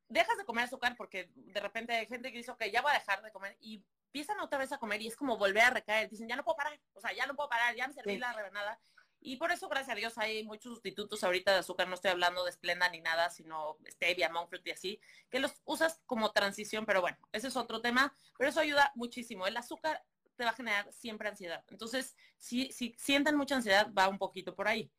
[0.09, 2.99] Dejas de comer azúcar porque de repente hay gente que dice, ok, ya voy a
[2.99, 6.09] dejar de comer y empiezan otra vez a comer y es como volver a recaer.
[6.09, 8.33] Dicen, ya no puedo parar, o sea, ya no puedo parar, ya me serví la
[8.33, 8.79] rebanada.
[9.27, 11.89] Y por eso, gracias a Dios, hay muchos sustitutos ahorita de azúcar.
[11.89, 16.03] No estoy hablando de Splenda ni nada, sino stevia, monk y así, que los usas
[16.05, 18.15] como transición, pero bueno, ese es otro tema.
[18.37, 19.47] Pero eso ayuda muchísimo.
[19.47, 20.05] El azúcar
[20.37, 21.65] te va a generar siempre ansiedad.
[21.69, 24.93] Entonces, si, si sienten mucha ansiedad, va un poquito por ahí.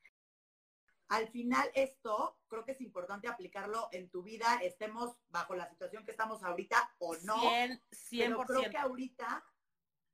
[1.09, 6.03] Al final, esto creo que es importante aplicarlo en tu vida, estemos bajo la situación
[6.03, 7.43] que estamos ahorita o no.
[7.43, 7.79] 100%.
[8.09, 9.45] Pero creo que ahorita,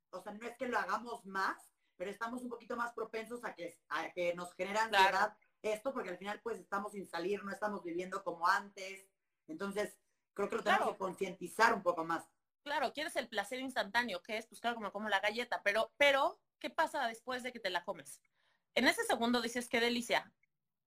[0.10, 1.71] o sea, no es que lo hagamos más,
[2.02, 6.10] pero estamos un poquito más propensos a que, a que nos genera ansiedad esto, porque
[6.10, 9.08] al final pues estamos sin salir, no estamos viviendo como antes.
[9.48, 10.00] Entonces,
[10.34, 12.28] creo que lo tenemos que concientizar un poco más.
[12.64, 16.42] Claro, quieres el placer instantáneo, que es, pues claro, como como la galleta, pero, pero,
[16.58, 18.20] ¿qué pasa después de que te la comes?
[18.74, 20.34] En ese segundo dices, qué delicia.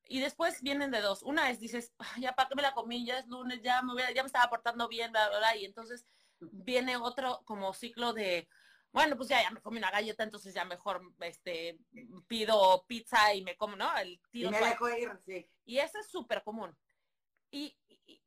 [0.09, 1.23] Y después vienen de dos.
[1.23, 4.25] Una es, dices, ya para que me la comí, ya es lunes, ya me, ya
[4.25, 5.57] me estaba portando bien, bla, bla, bla.
[5.57, 6.07] Y entonces
[6.41, 8.49] viene otro como ciclo de,
[8.95, 11.81] bueno, pues ya, ya me comí una galleta, entonces ya mejor este
[12.29, 13.95] pido pizza y me como, ¿no?
[13.99, 15.45] El tiro y me dejo ir, sí.
[15.65, 16.73] Y eso es súper común.
[17.51, 17.77] Y,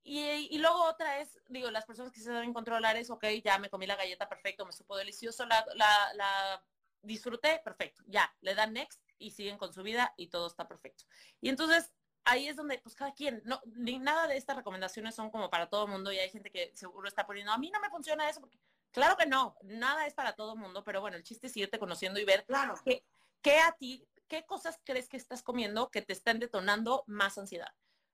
[0.03, 3.69] y, luego otra es, digo, las personas que se deben controlar es, ok, ya me
[3.69, 6.65] comí la galleta, perfecto, me supo delicioso, la, la, la
[7.01, 11.05] disfruté, perfecto, ya, le dan next y siguen con su vida y todo está perfecto.
[11.39, 11.93] Y entonces
[12.25, 15.69] ahí es donde, pues cada quien, no, ni nada de estas recomendaciones son como para
[15.69, 18.29] todo el mundo y hay gente que seguro está poniendo, a mí no me funciona
[18.29, 18.59] eso porque
[18.91, 21.79] Claro que no, nada es para todo el mundo, pero bueno, el chiste es irte
[21.79, 22.75] conociendo y ver claro.
[22.83, 27.73] qué, a ti, qué cosas crees que estás comiendo que te están detonando más ansiedad.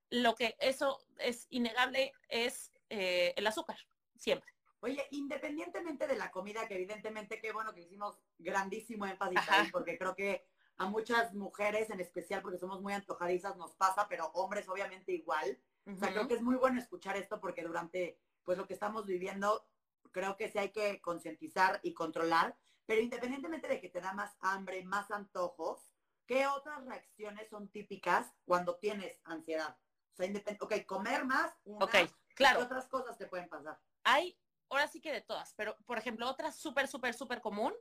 [0.09, 3.77] Lo que eso es innegable es eh, el azúcar,
[4.15, 4.51] siempre.
[4.81, 9.97] Oye, independientemente de la comida, que evidentemente qué bueno que hicimos grandísimo énfasis ahí, porque
[9.97, 10.45] creo que
[10.77, 15.57] a muchas mujeres en especial, porque somos muy antojadizas, nos pasa, pero hombres obviamente igual.
[15.85, 19.05] O sea, creo que es muy bueno escuchar esto porque durante pues lo que estamos
[19.05, 19.65] viviendo
[20.13, 24.37] creo que sí hay que concientizar y controlar, pero independientemente de que te da más
[24.39, 25.89] hambre, más antojos,
[26.25, 29.77] ¿qué otras reacciones son típicas cuando tienes ansiedad?
[30.13, 31.87] O sea, ok, comer más, una,
[32.35, 32.59] claro.
[32.59, 33.79] ¿qué otras cosas te pueden pasar?
[34.03, 37.73] Hay, ahora sí que de todas, pero por ejemplo, otra súper, súper, súper común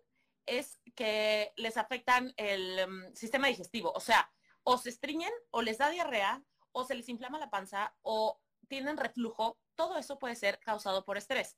[0.47, 3.93] es que les afectan el mm, sistema digestivo.
[3.95, 4.33] O sea,
[4.65, 6.43] o se estriñen, o les da diarrea,
[6.73, 9.59] o se les inflama la panza, o tienen reflujo.
[9.75, 11.57] Todo eso puede ser causado por estrés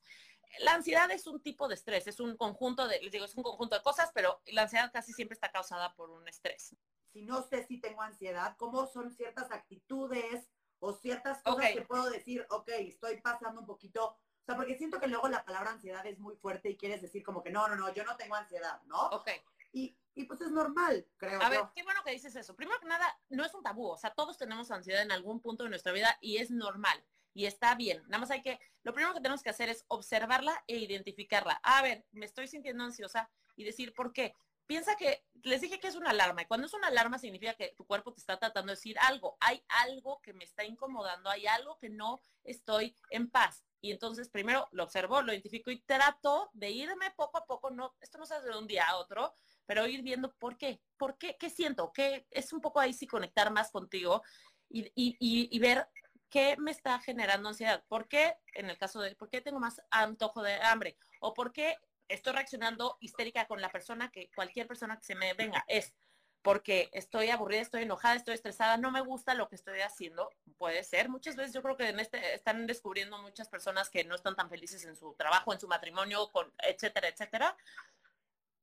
[0.60, 3.42] la ansiedad es un tipo de estrés, es un conjunto de, les digo, es un
[3.42, 6.76] conjunto de cosas, pero la ansiedad casi siempre está causada por un estrés.
[7.12, 10.48] Si no sé si tengo ansiedad, ¿cómo son ciertas actitudes
[10.80, 14.06] o ciertas cosas que puedo decir, ok, estoy pasando un poquito?
[14.06, 17.22] O sea, porque siento que luego la palabra ansiedad es muy fuerte y quieres decir
[17.22, 19.06] como que no, no, no, yo no tengo ansiedad, ¿no?
[19.08, 19.30] Ok.
[19.72, 21.40] Y, y pues es normal, creo.
[21.40, 22.54] A ver, qué bueno que dices eso.
[22.54, 25.64] Primero que nada, no es un tabú, o sea, todos tenemos ansiedad en algún punto
[25.64, 27.02] de nuestra vida y es normal
[27.34, 28.02] y está bien.
[28.06, 31.60] Nada más hay que, lo primero que tenemos que hacer es observarla e identificarla.
[31.62, 34.34] A ver, me estoy sintiendo ansiosa y decir por qué.
[34.66, 37.74] Piensa que, les dije que es una alarma y cuando es una alarma significa que
[37.76, 39.36] tu cuerpo te está tratando de decir algo.
[39.40, 43.62] Hay algo que me está incomodando, hay algo que no estoy en paz.
[43.82, 47.94] Y entonces primero lo observo, lo identifico y trato de irme poco a poco, no,
[48.00, 49.34] esto no se hace de un día a otro,
[49.66, 53.06] pero ir viendo por qué, por qué, qué siento, qué es un poco ahí sí
[53.06, 54.22] conectar más contigo
[54.70, 55.86] y, y, y, ver
[56.34, 59.80] qué me está generando ansiedad, por qué, en el caso de, por qué tengo más
[59.88, 64.98] antojo de hambre o por qué estoy reaccionando histérica con la persona que cualquier persona
[64.98, 65.94] que se me venga es
[66.42, 70.28] porque estoy aburrida, estoy enojada, estoy estresada, no me gusta lo que estoy haciendo.
[70.58, 71.08] Puede ser.
[71.08, 74.50] Muchas veces yo creo que en este están descubriendo muchas personas que no están tan
[74.50, 77.56] felices en su trabajo, en su matrimonio, con etcétera, etcétera,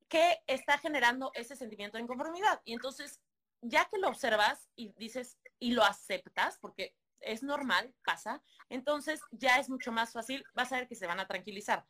[0.10, 2.62] que está generando ese sentimiento de inconformidad.
[2.66, 3.22] Y entonces,
[3.62, 9.58] ya que lo observas y dices y lo aceptas, porque es normal, pasa, entonces ya
[9.58, 11.86] es mucho más fácil, vas a ver que se van a tranquilizar.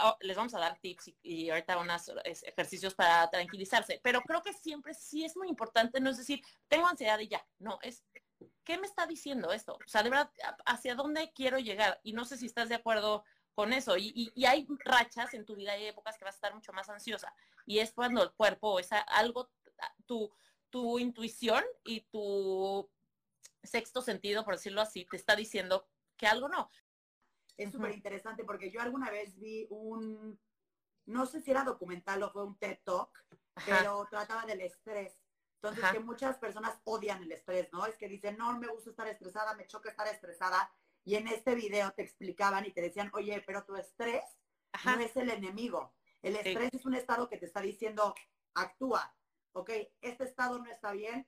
[0.00, 4.00] Oh, les vamos a dar tips y, ahorita unos ejercicios para tranquilizarse.
[4.02, 7.46] Pero creo que siempre sí es muy importante, no es decir, tengo ansiedad y ya.
[7.60, 8.04] No, es,
[8.64, 9.74] ¿qué me está diciendo esto?
[9.74, 10.30] O sea, de verdad,
[10.66, 12.00] ¿hacia dónde quiero llegar?
[12.02, 13.96] Y no sé si estás de acuerdo con eso.
[13.96, 17.32] Y, hay rachas en tu vida, y épocas que vas a estar mucho más ansiosa.
[17.66, 19.50] Y es cuando el cuerpo, es algo,
[20.06, 20.32] tu,
[20.70, 22.90] tu intuición y tu
[23.66, 26.70] sexto sentido, por decirlo así, te está diciendo que algo no
[27.56, 30.38] es súper interesante porque yo alguna vez vi un,
[31.06, 33.24] no sé si era documental o fue un TED Talk,
[33.66, 35.20] pero trataba del estrés.
[35.62, 37.86] Entonces, que muchas personas odian el estrés, ¿no?
[37.86, 40.70] Es que dicen, no, me gusta estar estresada, me choca estar estresada.
[41.04, 44.24] Y en este video te explicaban y te decían, oye, pero tu estrés
[44.84, 45.94] no es el enemigo.
[46.20, 48.14] El estrés es un estado que te está diciendo,
[48.54, 49.14] actúa,
[49.52, 49.70] ¿ok?
[50.02, 51.26] Este estado no está bien,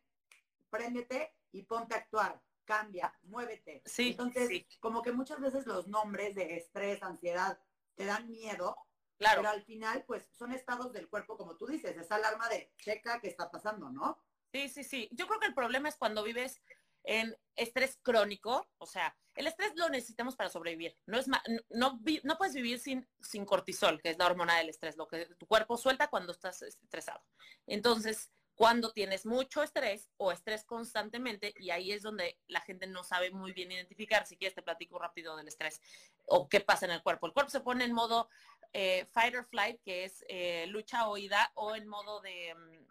[0.68, 3.80] préndete y ponte a actuar cambia, muévete.
[3.86, 7.58] Sí, Entonces, como que muchas veces los nombres de estrés, ansiedad,
[7.94, 8.76] te dan miedo.
[9.16, 9.40] Claro.
[9.40, 13.18] Pero al final, pues son estados del cuerpo, como tú dices, esa alarma de checa
[13.20, 14.22] que está pasando, ¿no?
[14.52, 15.08] Sí, sí, sí.
[15.12, 16.60] Yo creo que el problema es cuando vives
[17.04, 20.98] en estrés crónico, o sea, el estrés lo necesitamos para sobrevivir.
[21.06, 24.96] No es no, no puedes vivir sin, sin cortisol, que es la hormona del estrés,
[24.96, 27.22] lo que tu cuerpo suelta cuando estás estresado.
[27.66, 33.04] Entonces, cuando tienes mucho estrés o estrés constantemente, y ahí es donde la gente no
[33.04, 35.80] sabe muy bien identificar, si quieres te platico rápido del estrés
[36.26, 37.26] o qué pasa en el cuerpo.
[37.26, 38.30] El cuerpo se pone en modo
[38.72, 42.85] eh, fight or flight, que es eh, lucha o ida, o en modo de, mm,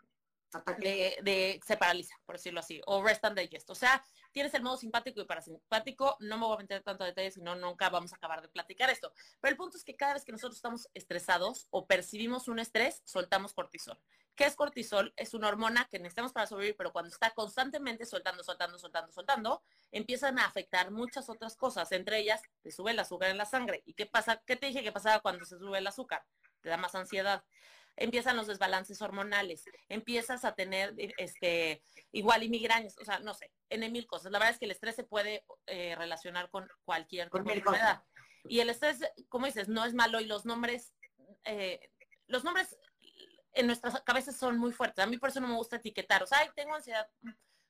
[0.78, 3.70] de, de, se paraliza, por decirlo así, o rest and digest.
[3.70, 6.18] O sea, tienes el modo simpático y parasimpático.
[6.20, 8.90] No me voy a meter tanto detalles, si no, nunca vamos a acabar de platicar
[8.90, 9.12] esto.
[9.42, 13.02] Pero el punto es que cada vez que nosotros estamos estresados o percibimos un estrés,
[13.06, 14.00] soltamos cortisol.
[14.36, 15.14] ¿Qué es cortisol?
[15.16, 19.64] Es una hormona que necesitamos para sobrevivir, pero cuando está constantemente soltando, soltando, soltando, soltando,
[19.92, 23.82] empiezan a afectar muchas otras cosas, entre ellas te sube el azúcar en la sangre.
[23.86, 24.42] ¿Y qué pasa?
[24.46, 26.26] ¿Qué te dije que pasaba cuando se sube el azúcar?
[26.60, 27.46] Te da más ansiedad.
[27.98, 31.82] Empiezan los desbalances hormonales, empiezas a tener este
[32.12, 34.32] igual y migrañas, o sea, no sé, en mil cosas.
[34.32, 38.04] La verdad es que el estrés se puede eh, relacionar con cualquier enfermedad.
[38.48, 40.94] Y el estrés, como dices, no es malo y los nombres,
[41.46, 41.80] eh,
[42.28, 42.78] los nombres
[43.54, 45.04] en nuestras cabezas son muy fuertes.
[45.04, 46.22] A mí por eso no me gusta etiquetar.
[46.24, 47.10] O sea, ay, tengo ansiedad.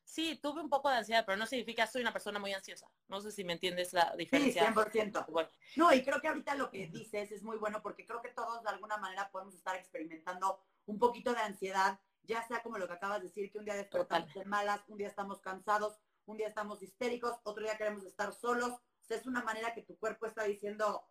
[0.06, 2.88] Sí, tuve un poco de ansiedad, pero no significa soy una persona muy ansiosa.
[3.08, 4.68] No sé si me entiendes la diferencia.
[4.68, 5.50] Sí, 100%.
[5.76, 8.64] No, y creo que ahorita lo que dices es muy bueno porque creo que todos
[8.64, 12.94] de alguna manera podemos estar experimentando un poquito de ansiedad, ya sea como lo que
[12.94, 16.48] acabas de decir, que un día despertamos de malas, un día estamos cansados, un día
[16.48, 18.74] estamos histéricos, otro día queremos estar solos.
[18.74, 21.04] O sea, es una manera que tu cuerpo está diciendo,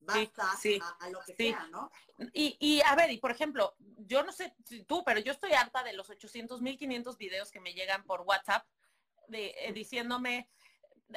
[0.00, 1.90] basta sí, a, lo que sea, ¿no?
[2.32, 5.52] Y, y, a ver, y por ejemplo, yo no sé si tú, pero yo estoy
[5.52, 8.66] harta de los 800, 1500 videos que me llegan por WhatsApp
[9.28, 10.48] de, eh, diciéndome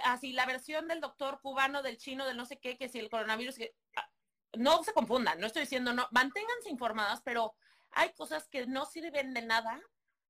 [0.03, 3.09] así la versión del doctor cubano, del chino, del no sé qué, que si el
[3.09, 4.09] coronavirus, que, ah,
[4.53, 7.55] no se confundan, no estoy diciendo no, manténganse informadas, pero
[7.91, 9.81] hay cosas que no sirven de nada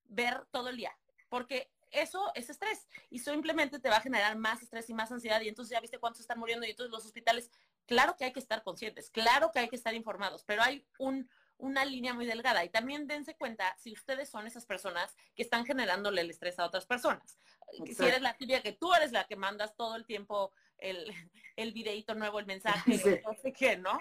[0.06, 0.96] ver todo el día,
[1.30, 5.42] porque eso es estrés y simplemente te va a generar más estrés y más ansiedad
[5.42, 7.52] y entonces ya viste cuántos están muriendo y entonces los hospitales,
[7.86, 11.30] claro que hay que estar conscientes, claro que hay que estar informados, pero hay un,
[11.58, 15.66] una línea muy delgada y también dense cuenta si ustedes son esas personas que están
[15.66, 17.38] generándole el estrés a otras personas.
[17.86, 21.06] Si eres la tibia que tú eres la que mandas todo el tiempo el,
[21.56, 24.00] el videito nuevo, el mensaje, no sé qué, ¿no?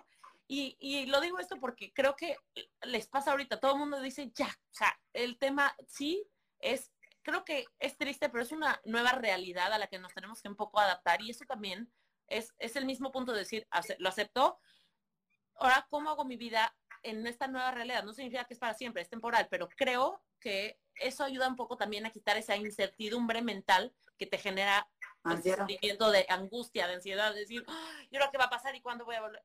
[0.48, 2.36] Y, y, lo digo esto porque creo que
[2.82, 6.26] les pasa ahorita, todo el mundo dice, ya, o sea, el tema sí
[6.58, 6.90] es
[7.22, 10.48] creo que es triste, pero es una nueva realidad a la que nos tenemos que
[10.48, 11.92] un poco adaptar y eso también
[12.30, 13.66] es, es el mismo punto de decir,
[13.98, 14.58] lo acepto,
[15.56, 18.04] ahora cómo hago mi vida en esta nueva realidad.
[18.04, 21.76] No significa que es para siempre, es temporal, pero creo que eso ayuda un poco
[21.76, 24.88] también a quitar esa incertidumbre mental que te genera
[25.24, 27.64] un pues, sentimiento de angustia, de ansiedad, de decir,
[28.10, 29.42] ¿y ahora qué va a pasar y cuándo voy a volver?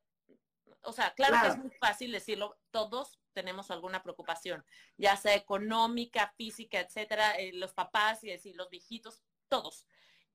[0.81, 4.63] O sea, claro, que es muy fácil decirlo, todos tenemos alguna preocupación,
[4.97, 9.87] ya sea económica, física, etcétera, eh, los papás y decir, los viejitos, todos.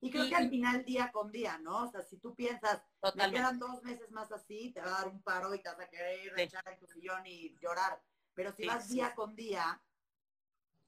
[0.02, 1.84] Y creo que al final día con día, ¿no?
[1.84, 2.82] O sea, si tú piensas,
[3.14, 5.80] me quedan dos meses más así, te va a dar un paro y te vas
[5.80, 8.00] a querer echar en tu sillón y llorar.
[8.34, 9.80] Pero si vas día con día,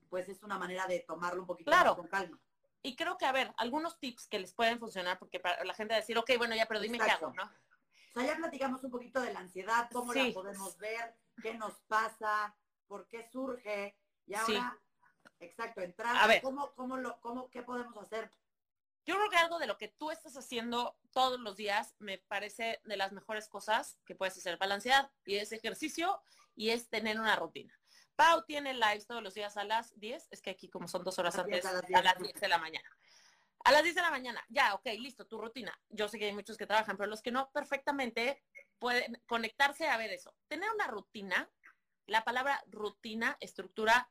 [0.09, 2.41] pues es una manera de tomarlo un poquito más con calma.
[2.83, 5.95] Y creo que, a ver, algunos tips que les pueden funcionar, porque para la gente
[5.95, 7.45] decir, ok, bueno, ya, pero dime qué hago, ¿no?
[7.45, 11.81] O sea, ya platicamos un poquito de la ansiedad, cómo la podemos ver, qué nos
[11.83, 12.55] pasa,
[12.87, 13.97] por qué surge.
[14.27, 14.79] Y ahora,
[15.39, 16.43] exacto, entrar, a ver.
[16.43, 18.31] ¿cómo, cómo lo, cómo, ¿qué podemos hacer?
[19.05, 22.81] Yo creo que algo de lo que tú estás haciendo todos los días me parece
[22.85, 26.23] de las mejores cosas que puedes hacer para la ansiedad y es ejercicio
[26.55, 27.77] y es tener una rutina.
[28.15, 31.19] Pau tiene lives todos los días a las 10, es que aquí como son dos
[31.19, 32.89] horas antes, a las 10 de la mañana.
[33.65, 35.77] A las 10 de la mañana, ya, ok, listo, tu rutina.
[35.89, 38.43] Yo sé que hay muchos que trabajan, pero los que no, perfectamente
[38.79, 40.35] pueden conectarse a ver eso.
[40.49, 41.49] Tener una rutina,
[42.07, 44.11] la palabra rutina, estructura,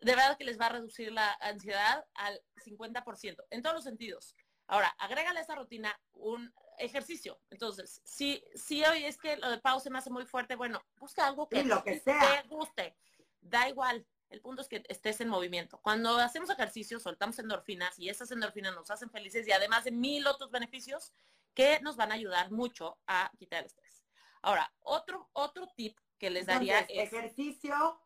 [0.00, 4.34] de verdad que les va a reducir la ansiedad al 50%, en todos los sentidos.
[4.68, 7.40] Ahora, agrégale a esa rutina un ejercicio.
[7.50, 11.26] Entonces, si, si hoy es que lo de pausa me hace muy fuerte, bueno, busca
[11.26, 12.96] algo que, lo que te guste.
[13.40, 15.78] Da igual, el punto es que estés en movimiento.
[15.82, 20.26] Cuando hacemos ejercicio, soltamos endorfinas y esas endorfinas nos hacen felices y además de mil
[20.26, 21.12] otros beneficios
[21.54, 24.04] que nos van a ayudar mucho a quitar el estrés.
[24.42, 27.12] Ahora, otro, otro tip que les daría es...
[27.12, 28.00] Ejercicio,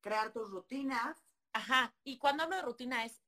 [0.00, 1.23] crear tus rutinas.
[1.54, 3.22] Ajá, y cuando hablo de rutina es,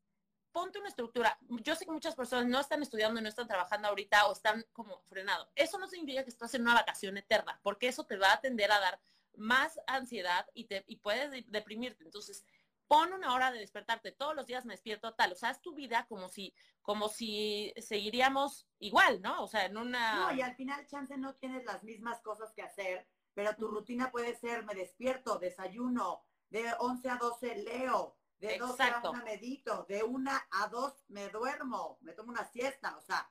[0.50, 1.38] ponte una estructura.
[1.48, 5.00] Yo sé que muchas personas no están estudiando, no están trabajando ahorita o están como
[5.02, 5.48] frenados.
[5.54, 8.72] Eso no significa que estás en una vacación eterna, porque eso te va a tender
[8.72, 9.00] a dar
[9.36, 12.04] más ansiedad y, te, y puedes deprimirte.
[12.04, 12.44] Entonces,
[12.88, 14.10] pon una hora de despertarte.
[14.12, 15.32] Todos los días me despierto tal.
[15.32, 19.44] O sea, es tu vida como si, como si seguiríamos igual, ¿no?
[19.44, 20.16] O sea, en una...
[20.16, 24.10] No, y al final, chance, no tienes las mismas cosas que hacer, pero tu rutina
[24.10, 29.84] puede ser, me despierto, desayuno, de 11 a 12 leo, de 12 a 1 medito,
[29.88, 33.30] de 1 a 2 me duermo, me tomo una siesta, o sea.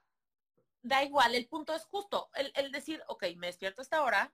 [0.82, 4.34] Da igual, el punto es justo, el, el decir, ok, me despierto a esta hora,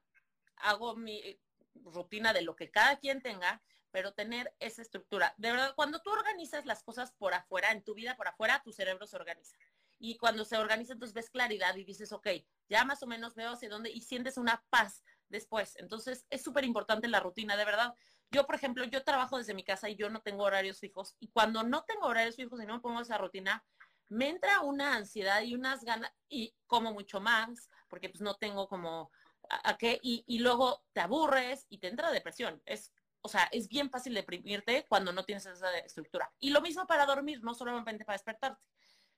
[0.57, 1.39] hago mi,
[1.85, 5.33] rutina de lo que cada quien tenga, pero tener esa estructura.
[5.37, 8.71] De verdad, cuando tú organizas las cosas por afuera, en tu vida por afuera, tu
[8.71, 9.55] cerebro se organiza.
[9.99, 12.27] Y cuando se organiza, entonces ves claridad y dices, ok,
[12.69, 15.75] ya más o menos veo hacia dónde y sientes una paz después.
[15.77, 17.93] Entonces, es súper importante la rutina, de verdad.
[18.31, 21.15] Yo, por ejemplo, yo trabajo desde mi casa y yo no tengo horarios fijos.
[21.19, 23.63] Y cuando no tengo horarios fijos y no me pongo esa rutina,
[24.07, 28.67] me entra una ansiedad y unas ganas y como mucho más, porque pues no tengo
[28.67, 29.11] como
[29.49, 32.61] a, qué, y, luego te aburres y te entra depresión.
[32.65, 36.31] Es, o sea, es bien fácil deprimirte cuando no tienes esa estructura.
[36.39, 38.61] Y lo mismo para dormir, no solamente para despertarte.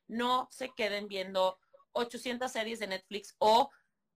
[0.08, 1.60] No se queden viendo
[1.94, 3.70] 800 series de Netflix o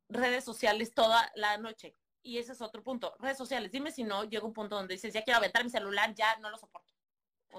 [0.10, 1.94] redes sociales toda la noche.
[2.28, 3.16] Y ese es otro punto.
[3.20, 6.14] Redes sociales, dime si no, llega un punto donde dices, ya quiero aventar mi celular,
[6.14, 6.94] ya no lo soporto.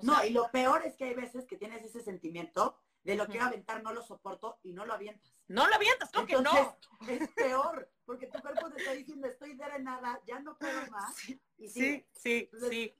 [0.02, 3.32] no, y lo peor es que hay veces que tienes ese sentimiento de lo que
[3.32, 5.32] quiero aventar, no lo soporto y no lo avientas.
[5.46, 6.78] No lo avientas, creo que no.
[7.08, 11.16] Es peor, porque tu cuerpo te está diciendo, estoy drenada, ya no puedo más.
[11.16, 12.50] Sí, sí, sí.
[12.68, 12.94] sí.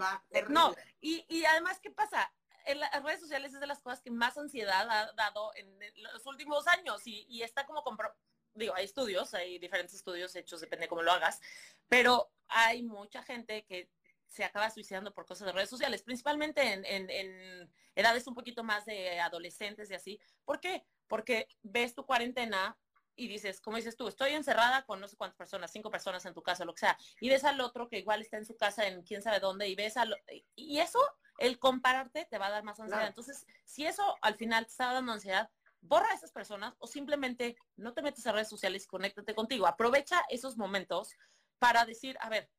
[0.00, 2.32] Va, no, y, y además, ¿qué pasa?
[2.66, 6.24] En las redes sociales es de las cosas que más ansiedad ha dado en los
[6.26, 8.14] últimos años y, y está como compro
[8.54, 11.40] digo, hay estudios, hay diferentes estudios hechos, depende de cómo lo hagas,
[11.88, 13.90] pero hay mucha gente que
[14.26, 19.18] se acaba suicidando por cosas de redes sociales, principalmente en, edades un poquito más de
[19.20, 20.20] adolescentes y así.
[20.44, 20.84] ¿Por qué?
[21.08, 22.78] Porque ves tu cuarentena
[23.16, 26.32] y dices, como dices tú, estoy encerrada con no sé cuántas personas, cinco personas en
[26.32, 28.86] tu casa, lo que sea, y ves al otro que igual está en su casa
[28.86, 30.16] en quién sabe dónde, y ves al...
[30.54, 31.00] Y eso,
[31.38, 33.08] el compararte te va a dar más ansiedad.
[33.08, 37.56] Entonces, si eso al final te está dando ansiedad, borra a esas personas o simplemente
[37.76, 39.66] no te metes a redes sociales y conéctate contigo.
[39.66, 41.16] Aprovecha esos momentos
[41.58, 42.50] para decir, a ver,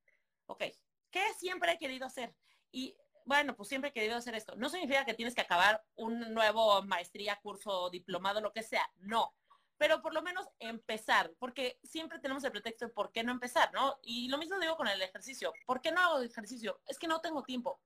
[0.45, 0.63] ok,
[1.11, 2.33] ¿Qué siempre he querido hacer?
[2.71, 4.55] Y bueno, pues siempre he querido hacer esto.
[4.55, 8.89] No significa que tienes que acabar un nuevo maestría, curso, diplomado, lo que sea.
[8.95, 9.35] No.
[9.77, 13.73] Pero por lo menos empezar, porque siempre tenemos el pretexto de por qué no empezar,
[13.73, 13.99] ¿no?
[14.03, 15.53] Y lo mismo digo con el ejercicio.
[15.65, 16.79] ¿Por qué no hago ejercicio?
[16.85, 17.81] Es que no tengo tiempo.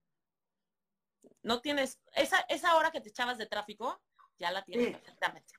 [1.41, 4.01] No tienes, esa, esa hora que te echabas de tráfico,
[4.37, 5.53] ya la tienes perfectamente.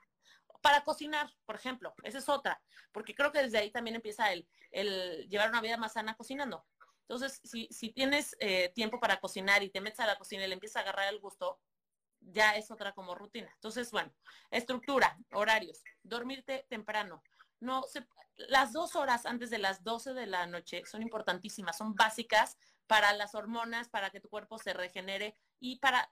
[0.62, 2.60] Para cocinar, por ejemplo, esa es otra,
[2.92, 6.66] porque creo que desde ahí también empieza el, el llevar una vida más sana cocinando.
[7.02, 10.48] Entonces, si, si tienes eh, tiempo para cocinar y te metes a la cocina y
[10.48, 11.60] le empiezas a agarrar el gusto,
[12.20, 13.50] ya es otra como rutina.
[13.54, 14.12] Entonces, bueno,
[14.50, 17.22] estructura, horarios, dormirte temprano,
[17.60, 18.06] no se,
[18.36, 23.12] las dos horas antes de las 12 de la noche son importantísimas, son básicas para
[23.12, 26.10] las hormonas, para que tu cuerpo se regenere y para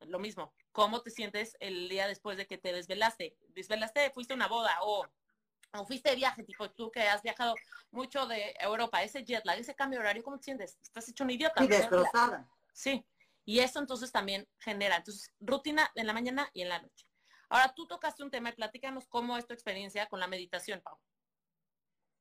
[0.00, 3.36] lo mismo, cómo te sientes el día después de que te desvelaste.
[3.48, 5.06] Desvelaste, fuiste a una boda o,
[5.72, 7.54] o fuiste de viaje, tipo tú que has viajado
[7.90, 10.78] mucho de Europa, ese jet lag, ese cambio de horario, ¿cómo te sientes?
[10.82, 11.62] Estás hecho un idiota.
[11.64, 12.48] Y destrozada.
[12.72, 13.04] Sí,
[13.44, 17.06] y eso entonces también genera, entonces, rutina en la mañana y en la noche.
[17.48, 20.98] Ahora tú tocaste un tema y platícanos cómo es tu experiencia con la meditación, Pau.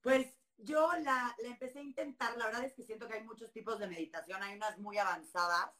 [0.01, 3.51] Pues yo la, la, empecé a intentar, la verdad es que siento que hay muchos
[3.51, 5.71] tipos de meditación, hay unas muy avanzadas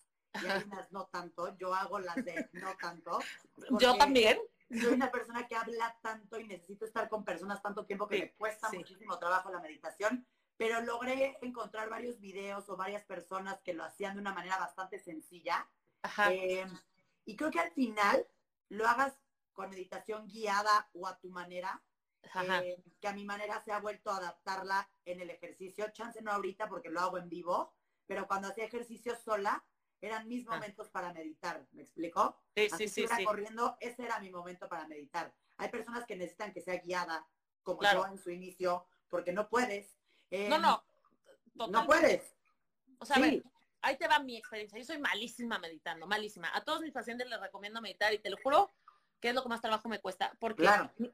[0.41, 3.19] y hay unas no tanto, yo hago las de no tanto.
[3.79, 4.39] Yo también.
[4.69, 8.31] Soy una persona que habla tanto y necesito estar con personas tanto tiempo que me
[8.31, 10.25] cuesta muchísimo trabajo la meditación,
[10.57, 14.97] pero logré encontrar varios videos o varias personas que lo hacían de una manera bastante
[14.97, 15.69] sencilla.
[16.31, 16.65] Eh,
[17.25, 18.27] y creo que al final
[18.69, 19.13] lo hagas
[19.53, 21.83] con meditación guiada o a tu manera,
[22.33, 25.91] eh, que a mi manera se ha vuelto a adaptarla en el ejercicio.
[25.91, 27.73] Chance no ahorita porque lo hago en vivo,
[28.07, 29.63] pero cuando hacía ejercicio sola,
[30.03, 30.55] eran mis ah.
[30.55, 32.37] momentos para meditar, ¿me explico?
[32.55, 33.23] Sí, sí, sí, sí.
[33.23, 35.33] corriendo, ese era mi momento para meditar.
[35.57, 37.25] Hay personas que necesitan que sea guiada,
[37.63, 39.97] como yo en su inicio, porque no puedes.
[40.29, 40.83] Eh, no, no,
[41.55, 42.35] No puedes.
[42.97, 43.43] O sea, a ver,
[43.81, 44.77] ahí te va mi experiencia.
[44.77, 46.51] Yo soy malísima meditando, malísima.
[46.53, 48.73] A todos mis pacientes les recomiendo meditar y te lo juro
[49.21, 50.67] que es lo que más trabajo me cuesta, porque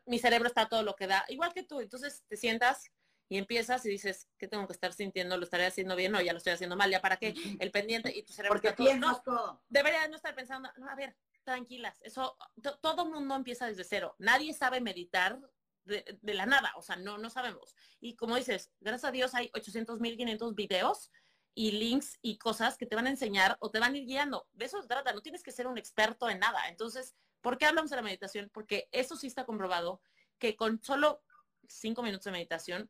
[0.07, 1.79] mi, cerebro está todo lo que da, igual que tú.
[1.79, 2.91] Entonces te sientas
[3.29, 5.37] y empiezas y dices, ¿qué tengo que estar sintiendo?
[5.37, 6.11] ¿Lo estaré haciendo bien?
[6.11, 7.33] No, ya lo estoy haciendo mal, ¿ya para qué?
[7.59, 9.63] El pendiente y tu cerebro Porque está todo, no, todo.
[9.69, 12.37] Debería no estar pensando, no, a ver, tranquilas, eso,
[12.81, 14.15] todo mundo empieza desde cero.
[14.19, 15.39] Nadie sabe meditar
[15.85, 17.75] de, la nada, o sea, no, no sabemos.
[17.99, 21.11] Y como dices, gracias a Dios hay 800, 1500 videos
[21.55, 24.47] y links y cosas que te van a enseñar o te van a ir guiando.
[24.53, 26.67] De eso se trata, no tienes que ser un experto en nada.
[26.67, 28.49] Entonces, ¿Por qué hablamos de la meditación?
[28.53, 30.01] Porque eso sí está comprobado
[30.37, 31.23] que con solo
[31.67, 32.89] cinco minutos de meditación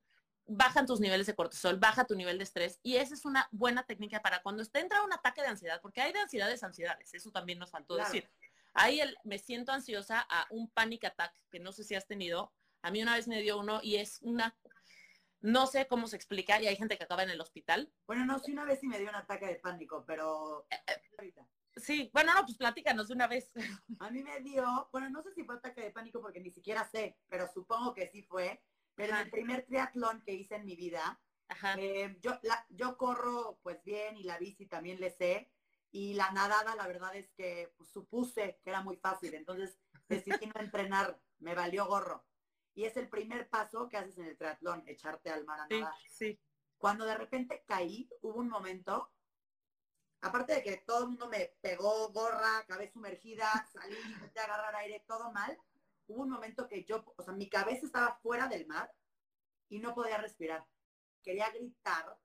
[0.49, 3.83] bajan tus niveles de cortisol, baja tu nivel de estrés y esa es una buena
[3.83, 7.31] técnica para cuando te entra un ataque de ansiedad, porque hay de ansiedades ansiedades, eso
[7.31, 8.29] también nos faltó decir.
[8.73, 12.51] Ahí el me siento ansiosa a un panic attack, que no sé si has tenido,
[12.81, 14.57] a mí una vez me dio uno y es una,
[15.41, 17.91] no sé cómo se explica y hay gente que acaba en el hospital.
[18.07, 20.67] Bueno, no, sí una vez sí me dio un ataque de pánico, pero...
[20.69, 21.33] Eh, eh,
[21.75, 23.51] Sí, bueno, no, pues platícanos de una vez.
[23.99, 26.83] A mí me dio, bueno, no sé si fue ataque de pánico porque ni siquiera
[26.89, 28.61] sé, pero supongo que sí fue.
[28.99, 31.21] Pero en el primer triatlón que hice en mi vida,
[31.77, 35.49] eh, yo, la, yo corro pues bien y la bici también le sé.
[35.89, 39.33] Y la nadada, la verdad es que pues, supuse que era muy fácil.
[39.35, 39.79] Entonces
[40.09, 42.25] decidí no entrenar, me valió gorro.
[42.75, 45.93] Y es el primer paso que haces en el triatlón, echarte al mar a nadar.
[46.01, 46.39] Sí, sí.
[46.77, 49.13] Cuando de repente caí, hubo un momento
[50.19, 55.05] aparte de que todo el mundo me pegó gorra, cabeza sumergida, salí, intenté agarrar aire,
[55.07, 55.57] todo mal,
[56.09, 58.91] hubo un momento que yo, o sea, mi cabeza estaba fuera del mar
[59.69, 60.65] y no podía respirar.
[61.23, 62.17] Quería gritar.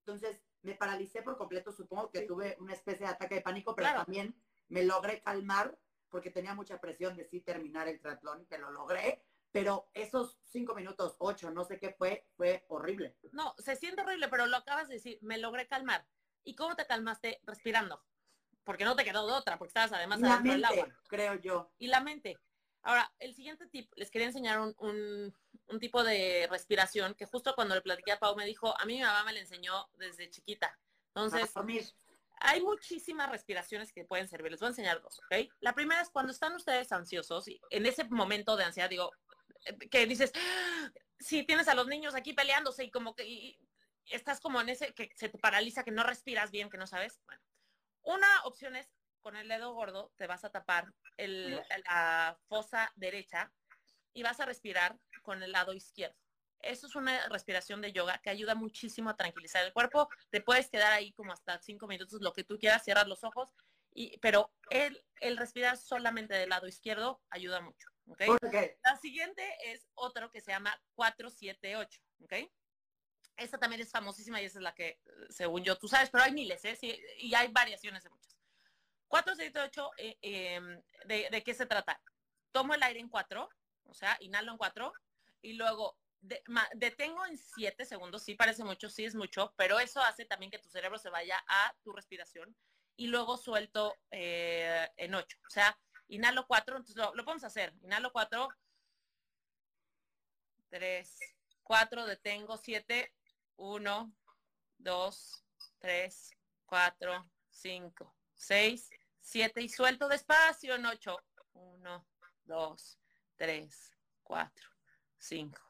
[0.00, 3.92] Entonces me paralicé por completo, supongo que tuve una especie de ataque de pánico, pero
[3.94, 4.34] también
[4.68, 5.78] me logré calmar
[6.08, 10.74] porque tenía mucha presión de sí terminar el triatlón, que lo logré, pero esos cinco
[10.74, 13.16] minutos, ocho, no sé qué fue, fue horrible.
[13.32, 16.06] No, se siente horrible, pero lo acabas de decir, me logré calmar.
[16.44, 17.40] ¿Y cómo te calmaste?
[17.42, 18.02] Respirando.
[18.62, 20.88] Porque no te quedó de otra, porque estabas además la mente, del agua.
[21.08, 21.72] Creo yo.
[21.78, 22.38] Y la mente.
[22.84, 25.34] Ahora, el siguiente tip, les quería enseñar un,
[25.80, 29.02] tipo de respiración que justo cuando le platiqué a Pau me dijo, a mí mi
[29.02, 30.78] mamá me la enseñó desde chiquita.
[31.14, 31.50] Entonces,
[32.40, 34.50] hay muchísimas respiraciones que pueden servir.
[34.50, 35.50] Les voy a enseñar dos, ¿ok?
[35.60, 39.10] La primera es cuando están ustedes ansiosos y en ese momento de ansiedad, digo,
[39.64, 40.92] eh, que dices, ¡Ah!
[41.18, 43.58] si tienes a los niños aquí peleándose y como que
[44.10, 47.18] estás como en ese que se te paraliza, que no respiras bien, que no sabes.
[47.24, 47.42] Bueno,
[48.02, 48.88] una opción es
[49.24, 51.56] con el dedo gordo te vas a tapar el,
[51.88, 53.50] la fosa derecha
[54.12, 56.14] y vas a respirar con el lado izquierdo.
[56.60, 60.08] Eso es una respiración de yoga que ayuda muchísimo a tranquilizar el cuerpo.
[60.30, 63.50] Te puedes quedar ahí como hasta cinco minutos, lo que tú quieras, cierras los ojos,
[63.94, 67.88] y, pero el, el respirar solamente del lado izquierdo ayuda mucho.
[68.06, 68.28] ¿okay?
[68.84, 72.00] La siguiente es otro que se llama 478.
[72.24, 72.52] ¿okay?
[73.38, 75.00] Esta también es famosísima y esa es la que,
[75.30, 76.76] según yo, tú sabes, pero hay miles, ¿eh?
[76.76, 78.33] Sí, y hay variaciones de muchas.
[79.14, 79.90] 4, 7, 8,
[81.06, 82.02] ¿de, qué se trata?
[82.50, 83.48] Tomo el aire en 4,
[83.84, 84.92] o sea, inhalo en 4,
[85.40, 85.96] y luego
[86.74, 90.58] detengo en 7 segundos, sí parece mucho, sí es mucho, pero eso hace también que
[90.58, 92.56] tu cerebro se vaya a tu respiración,
[92.96, 97.72] y luego suelto eh, en 8, o sea, inhalo 4, entonces lo, lo podemos hacer,
[97.82, 98.48] inhalo 4,
[100.70, 101.18] 3,
[101.62, 103.14] 4, detengo 7,
[103.58, 104.12] 1,
[104.78, 105.44] 2,
[105.78, 106.30] 3,
[106.66, 108.90] 4, 5, 6,
[109.24, 111.16] 7 y suelto despacio en 8.
[111.54, 112.06] 1,
[112.44, 112.98] 2,
[113.36, 114.68] 3, 4,
[115.18, 115.60] 5,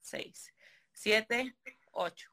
[0.00, 0.52] seis,
[0.92, 1.56] siete,
[1.92, 2.30] ocho.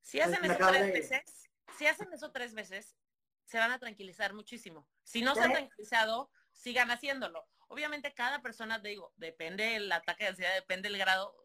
[0.00, 2.96] Si hacen eso tres veces, si hacen eso tres veces,
[3.44, 4.88] se van a tranquilizar muchísimo.
[5.02, 7.46] Si no se han tranquilizado, sigan haciéndolo.
[7.68, 11.36] Obviamente cada persona, te digo, depende el ataque de ansiedad, depende el grado,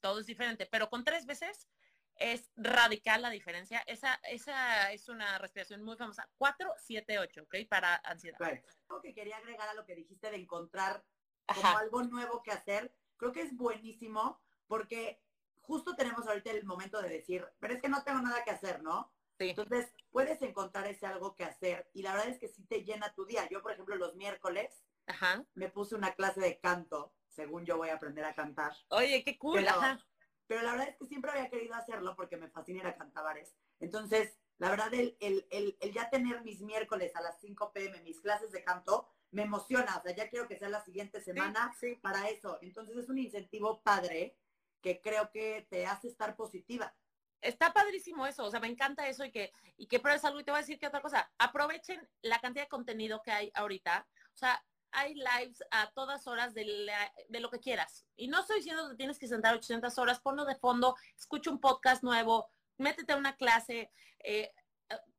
[0.00, 1.68] todo es diferente, pero con tres veces
[2.16, 3.82] es radical la diferencia.
[3.86, 6.28] Esa, esa es una respiración muy famosa.
[6.38, 7.54] 4, 7, 8, ¿ok?
[7.68, 8.38] Para ansiedad.
[8.40, 8.48] Ok.
[8.88, 11.04] Algo que quería agregar a lo que dijiste de encontrar
[11.46, 11.78] como Ajá.
[11.78, 15.20] algo nuevo que hacer, creo que es buenísimo porque
[15.60, 18.82] justo tenemos ahorita el momento de decir, pero es que no tengo nada que hacer,
[18.82, 19.12] ¿no?
[19.38, 19.50] Sí.
[19.50, 23.12] Entonces, puedes encontrar ese algo que hacer y la verdad es que sí te llena
[23.14, 23.48] tu día.
[23.50, 25.44] Yo, por ejemplo, los miércoles Ajá.
[25.54, 28.72] me puse una clase de canto, según yo voy a aprender a cantar.
[28.88, 29.56] Oye, qué cool.
[29.56, 30.06] Pero- Ajá.
[30.46, 33.54] Pero la verdad es que siempre había querido hacerlo porque me fascina ir a cantabares.
[33.80, 38.00] Entonces, la verdad, el, el, el, el ya tener mis miércoles a las 5 pm,
[38.02, 39.96] mis clases de canto, me emociona.
[39.96, 41.96] O sea, ya quiero que sea la siguiente semana sí.
[41.96, 42.58] para eso.
[42.62, 44.36] Entonces, es un incentivo padre
[44.80, 46.94] que creo que te hace estar positiva.
[47.40, 50.44] Está padrísimo eso, o sea, me encanta eso y que, y que pruebes algo y
[50.44, 54.06] te voy a decir que otra cosa, aprovechen la cantidad de contenido que hay ahorita,
[54.32, 54.64] o sea,
[54.94, 58.06] hay lives a todas horas de, la- de lo que quieras.
[58.16, 61.60] Y no estoy diciendo que tienes que sentar 800 horas, ponlo de fondo, escucha un
[61.60, 63.90] podcast nuevo, métete a una clase,
[64.20, 64.50] eh,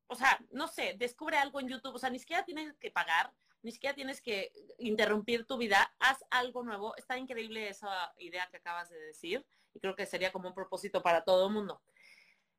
[0.08, 3.34] o sea, no sé, descubre algo en YouTube, o sea, ni siquiera tienes que pagar,
[3.64, 6.96] ni siquiera tienes que interrumpir tu vida, haz algo nuevo.
[6.98, 11.02] Está increíble esa idea que acabas de decir y creo que sería como un propósito
[11.02, 11.82] para todo el mundo.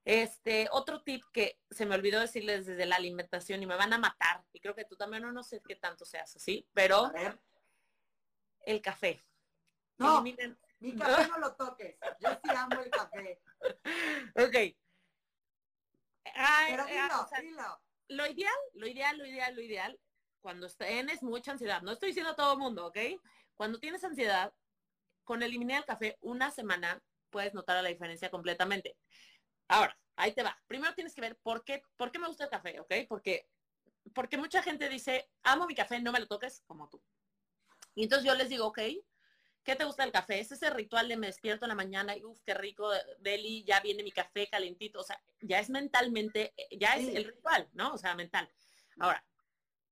[0.07, 3.98] Este, otro tip que se me olvidó decirles desde la alimentación y me van a
[3.98, 7.11] matar, y creo que tú también no, no sé qué tanto seas así, pero
[8.61, 9.26] el café.
[9.98, 10.36] No, mi
[10.96, 11.96] café no lo toques.
[12.20, 13.42] Yo sí amo el café.
[14.36, 14.54] Ok.
[16.34, 17.80] Ay, Pero ah, dilo, o sea, dilo.
[18.09, 20.00] lo ideal, lo ideal, lo ideal, lo ideal,
[20.40, 22.98] cuando tienes mucha ansiedad, no estoy diciendo a todo el mundo, ¿ok?
[23.57, 24.54] Cuando tienes ansiedad,
[25.24, 28.96] con eliminar el café una semana, puedes notar la diferencia completamente.
[29.68, 30.56] Ahora, ahí te va.
[30.66, 32.94] Primero tienes que ver por qué, por qué me gusta el café, ¿ok?
[33.08, 33.48] Porque,
[34.14, 37.02] porque mucha gente dice, amo mi café, no me lo toques como tú.
[37.94, 38.80] Y entonces yo les digo, ok,
[39.64, 40.38] ¿qué te gusta del café?
[40.38, 43.80] Es ese ritual de me despierto en la mañana y uff, qué rico, Deli, ya
[43.80, 45.00] viene mi café calentito.
[45.00, 47.16] O sea, ya es mentalmente, eh, ya es Sí.
[47.16, 47.92] el ritual, ¿no?
[47.92, 48.48] O sea, mental.
[48.98, 49.24] Ahora,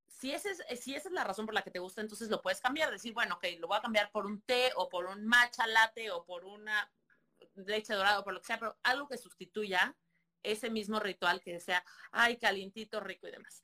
[0.06, 2.40] si, ese es, si esa es la razón por la que te gusta, entonces lo
[2.40, 2.90] puedes cambiar.
[2.90, 6.10] Decir, bueno, ok, lo voy a cambiar por un té o por un matcha latte
[6.10, 6.90] o por una
[7.54, 9.96] leche dorada o por lo que sea, pero algo que sustituya
[10.42, 13.62] ese mismo ritual que sea, ay, calientito, rico y demás.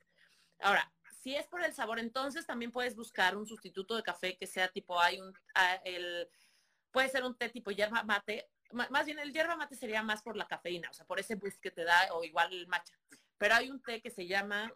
[0.59, 4.47] Ahora, si es por el sabor, entonces también puedes buscar un sustituto de café que
[4.47, 5.33] sea tipo, hay un,
[5.83, 6.29] el,
[6.91, 10.21] puede ser un té tipo yerba mate, Ma- más bien el yerba mate sería más
[10.23, 12.97] por la cafeína, o sea, por ese boost que te da, o igual el matcha.
[13.37, 14.71] Pero hay un té que se llama,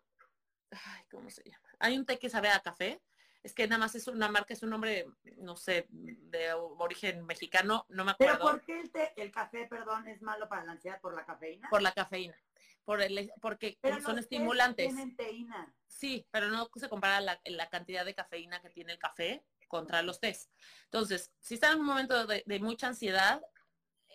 [0.71, 1.69] ay, ¿cómo se llama?
[1.79, 3.01] Hay un té que sabe a café,
[3.45, 5.05] es que nada más es una marca, es un nombre,
[5.37, 9.67] no sé, de origen mexicano, no me Pero acuerdo, ¿por qué el, té- el café,
[9.67, 11.69] perdón, es malo para la ansiedad por la cafeína?
[11.69, 12.35] por la cafeína,
[12.83, 14.87] por el, porque Pero son estimulantes.
[14.87, 15.71] Tienen teína.
[15.85, 20.01] Sí, pero no se compara la, la cantidad de cafeína que tiene el café contra
[20.01, 20.49] los tés.
[20.85, 23.43] Entonces, si están en un momento de, de mucha ansiedad,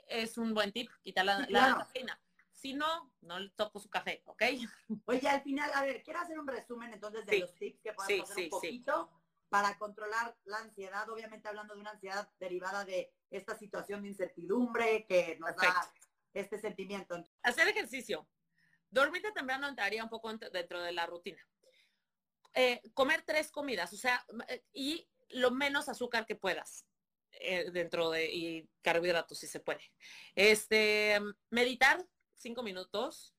[0.08, 1.78] es un buen tip, quitar la, Sí, la claro.
[1.78, 2.20] cafeína.
[2.52, 4.42] Si no, no le toco su café, ¿ok?
[5.06, 7.40] Oye, al final, a ver, quiero hacer un resumen entonces de Sí.
[7.40, 9.19] los tips que podemos Sí, hacer un poquito
[9.51, 15.05] para controlar la ansiedad, obviamente hablando de una ansiedad derivada de esta situación de incertidumbre
[15.07, 15.92] que nos da
[16.32, 17.22] este sentimiento.
[17.42, 18.26] Hacer ejercicio.
[18.88, 21.46] Dormirte temprano entraría un poco ent- dentro de la rutina.
[22.55, 24.24] Eh, comer tres comidas, o sea,
[24.72, 26.86] y lo menos azúcar que puedas
[27.32, 29.82] eh, dentro de y carbohidratos si se puede.
[30.34, 31.20] Este,
[31.51, 32.05] meditar
[32.36, 33.34] cinco minutos,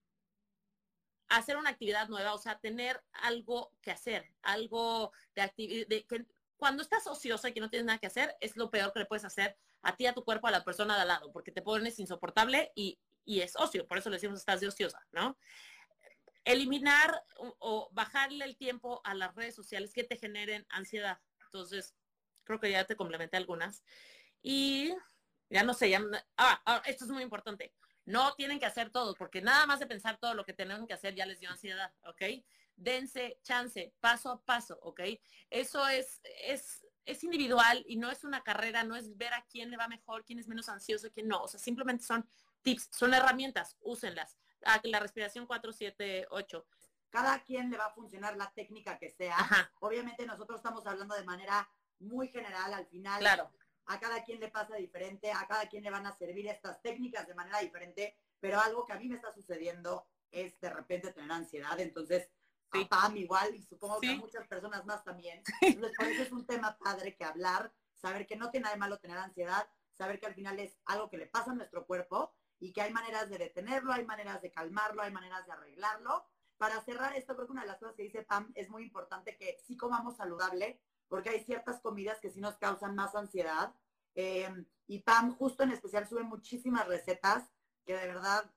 [1.38, 6.26] hacer una actividad nueva, o sea, tener algo que hacer, algo de actividad, que
[6.58, 9.06] cuando estás ociosa y que no tienes nada que hacer, es lo peor que le
[9.06, 11.62] puedes hacer a ti, a tu cuerpo, a la persona de al lado, porque te
[11.62, 15.38] pones insoportable y, y es ocio, por eso le decimos estás de ociosa, ¿no?
[16.44, 21.20] Eliminar o, bajarle el tiempo a las redes sociales que te generen ansiedad.
[21.46, 21.96] Entonces,
[22.44, 23.84] creo que ya te complementé algunas.
[24.42, 24.94] Y
[25.50, 26.02] ya no sé, ya,
[26.38, 27.74] ah, ah, esto es muy importante.
[28.06, 30.94] No tienen que hacer todo, porque nada más de pensar todo lo que tienen que
[30.94, 32.22] hacer ya les dio ansiedad, ¿ok?
[32.76, 35.02] Dense chance, paso a paso, ¿ok?
[35.50, 39.70] Eso es, es, es individual y no es una carrera, no es ver a quién
[39.70, 41.44] le va mejor, quién es menos ansioso, quién no.
[41.44, 42.28] O sea, simplemente son
[42.64, 44.38] tips, son herramientas, úsenlas.
[44.66, 46.66] Ah, la respiración 4, 7, 8.
[47.10, 49.36] Cada quien le va a funcionar la técnica que sea.
[49.36, 53.20] Ajá, Obviamente nosotros estamos hablando de manera muy general al final.
[53.20, 53.52] claro.
[53.86, 57.28] A cada quien le pasa diferente, a cada quien le van a servir estas técnicas
[57.28, 61.32] de manera diferente, pero algo que a mí me está sucediendo es de repente tener
[61.32, 62.30] ansiedad, entonces
[62.74, 62.84] Sí.
[62.84, 65.44] a Pam igual y supongo que a muchas personas más también.
[65.60, 68.80] Entonces por eso es un tema padre que hablar, saber que no tiene nada de
[68.80, 72.34] malo tener ansiedad, saber que al final es algo que le pasa a nuestro cuerpo
[72.60, 76.26] y que hay maneras de detenerlo, hay maneras de calmarlo, hay maneras de arreglarlo.
[76.58, 79.36] Para cerrar esto, creo que una de las cosas que dice Pam es muy importante
[79.36, 80.80] que sí comamos saludable,
[81.12, 83.76] porque hay ciertas comidas que sí nos causan más ansiedad.
[84.16, 87.52] Em, y Pam justo en especial sube muchísimas recetas
[87.86, 88.50] que de verdad,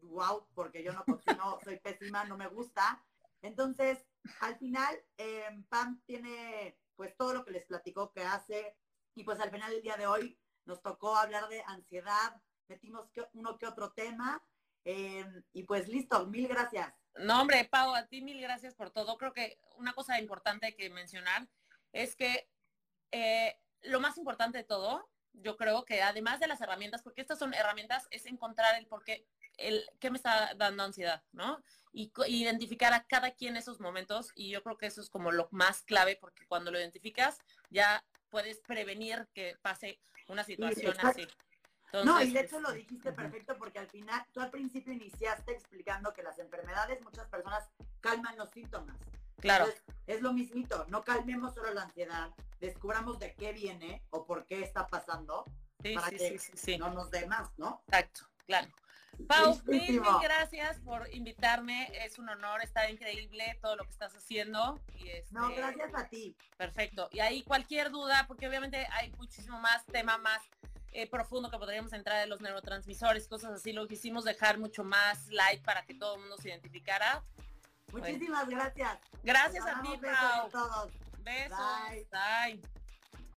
[0.00, 3.04] wow, porque yo no cocino, soy pésima, no me gusta.
[3.42, 3.98] Entonces,
[4.40, 8.74] al final, em, Pam tiene pues todo lo que les platicó que hace
[9.14, 13.58] y pues al final del día de hoy nos tocó hablar de ansiedad, metimos uno
[13.58, 14.42] que otro tema
[14.84, 16.94] em, y pues listo, mil gracias.
[17.16, 19.18] No, hombre, Pau, a ti mil gracias por todo.
[19.18, 21.46] Creo que una cosa importante que mencionar
[21.92, 22.48] es que
[23.12, 27.38] eh, lo más importante de todo, yo creo que además de las herramientas, porque estas
[27.38, 29.26] son herramientas, es encontrar el por qué,
[29.56, 31.62] el qué me está dando ansiedad, ¿no?
[31.92, 35.48] Y identificar a cada quien esos momentos y yo creo que eso es como lo
[35.50, 37.38] más clave porque cuando lo identificas
[37.70, 41.26] ya puedes prevenir que pase una situación así.
[42.04, 46.12] no, y de hecho lo dijiste perfecto porque al final, tú al principio iniciaste explicando
[46.12, 47.68] que las enfermedades, muchas personas
[48.00, 48.96] calman los síntomas.
[49.40, 49.66] Claro.
[50.06, 52.30] es lo mismito, no calmemos solo la ansiedad,
[52.60, 55.44] descubramos de qué viene o por qué está pasando
[55.94, 56.38] para que
[56.78, 57.82] no nos dé más, ¿no?
[57.86, 58.68] Exacto, claro.
[59.26, 61.90] Pau, mil, gracias por invitarme.
[62.04, 64.80] Es un honor, está increíble todo lo que estás haciendo.
[64.94, 66.36] Y este, no, gracias a ti.
[66.56, 67.08] Perfecto.
[67.10, 70.40] Y ahí cualquier duda, porque obviamente hay muchísimo más tema más
[70.92, 73.72] eh, profundo que podríamos entrar de los neurotransmisores, cosas así.
[73.72, 77.24] Lo quisimos dejar mucho más light para que todo el mundo se identificara.
[77.92, 78.98] Muchísimas gracias.
[79.22, 80.90] Gracias a ti, Pau.
[81.24, 82.06] Besos.
[82.10, 82.60] Bye.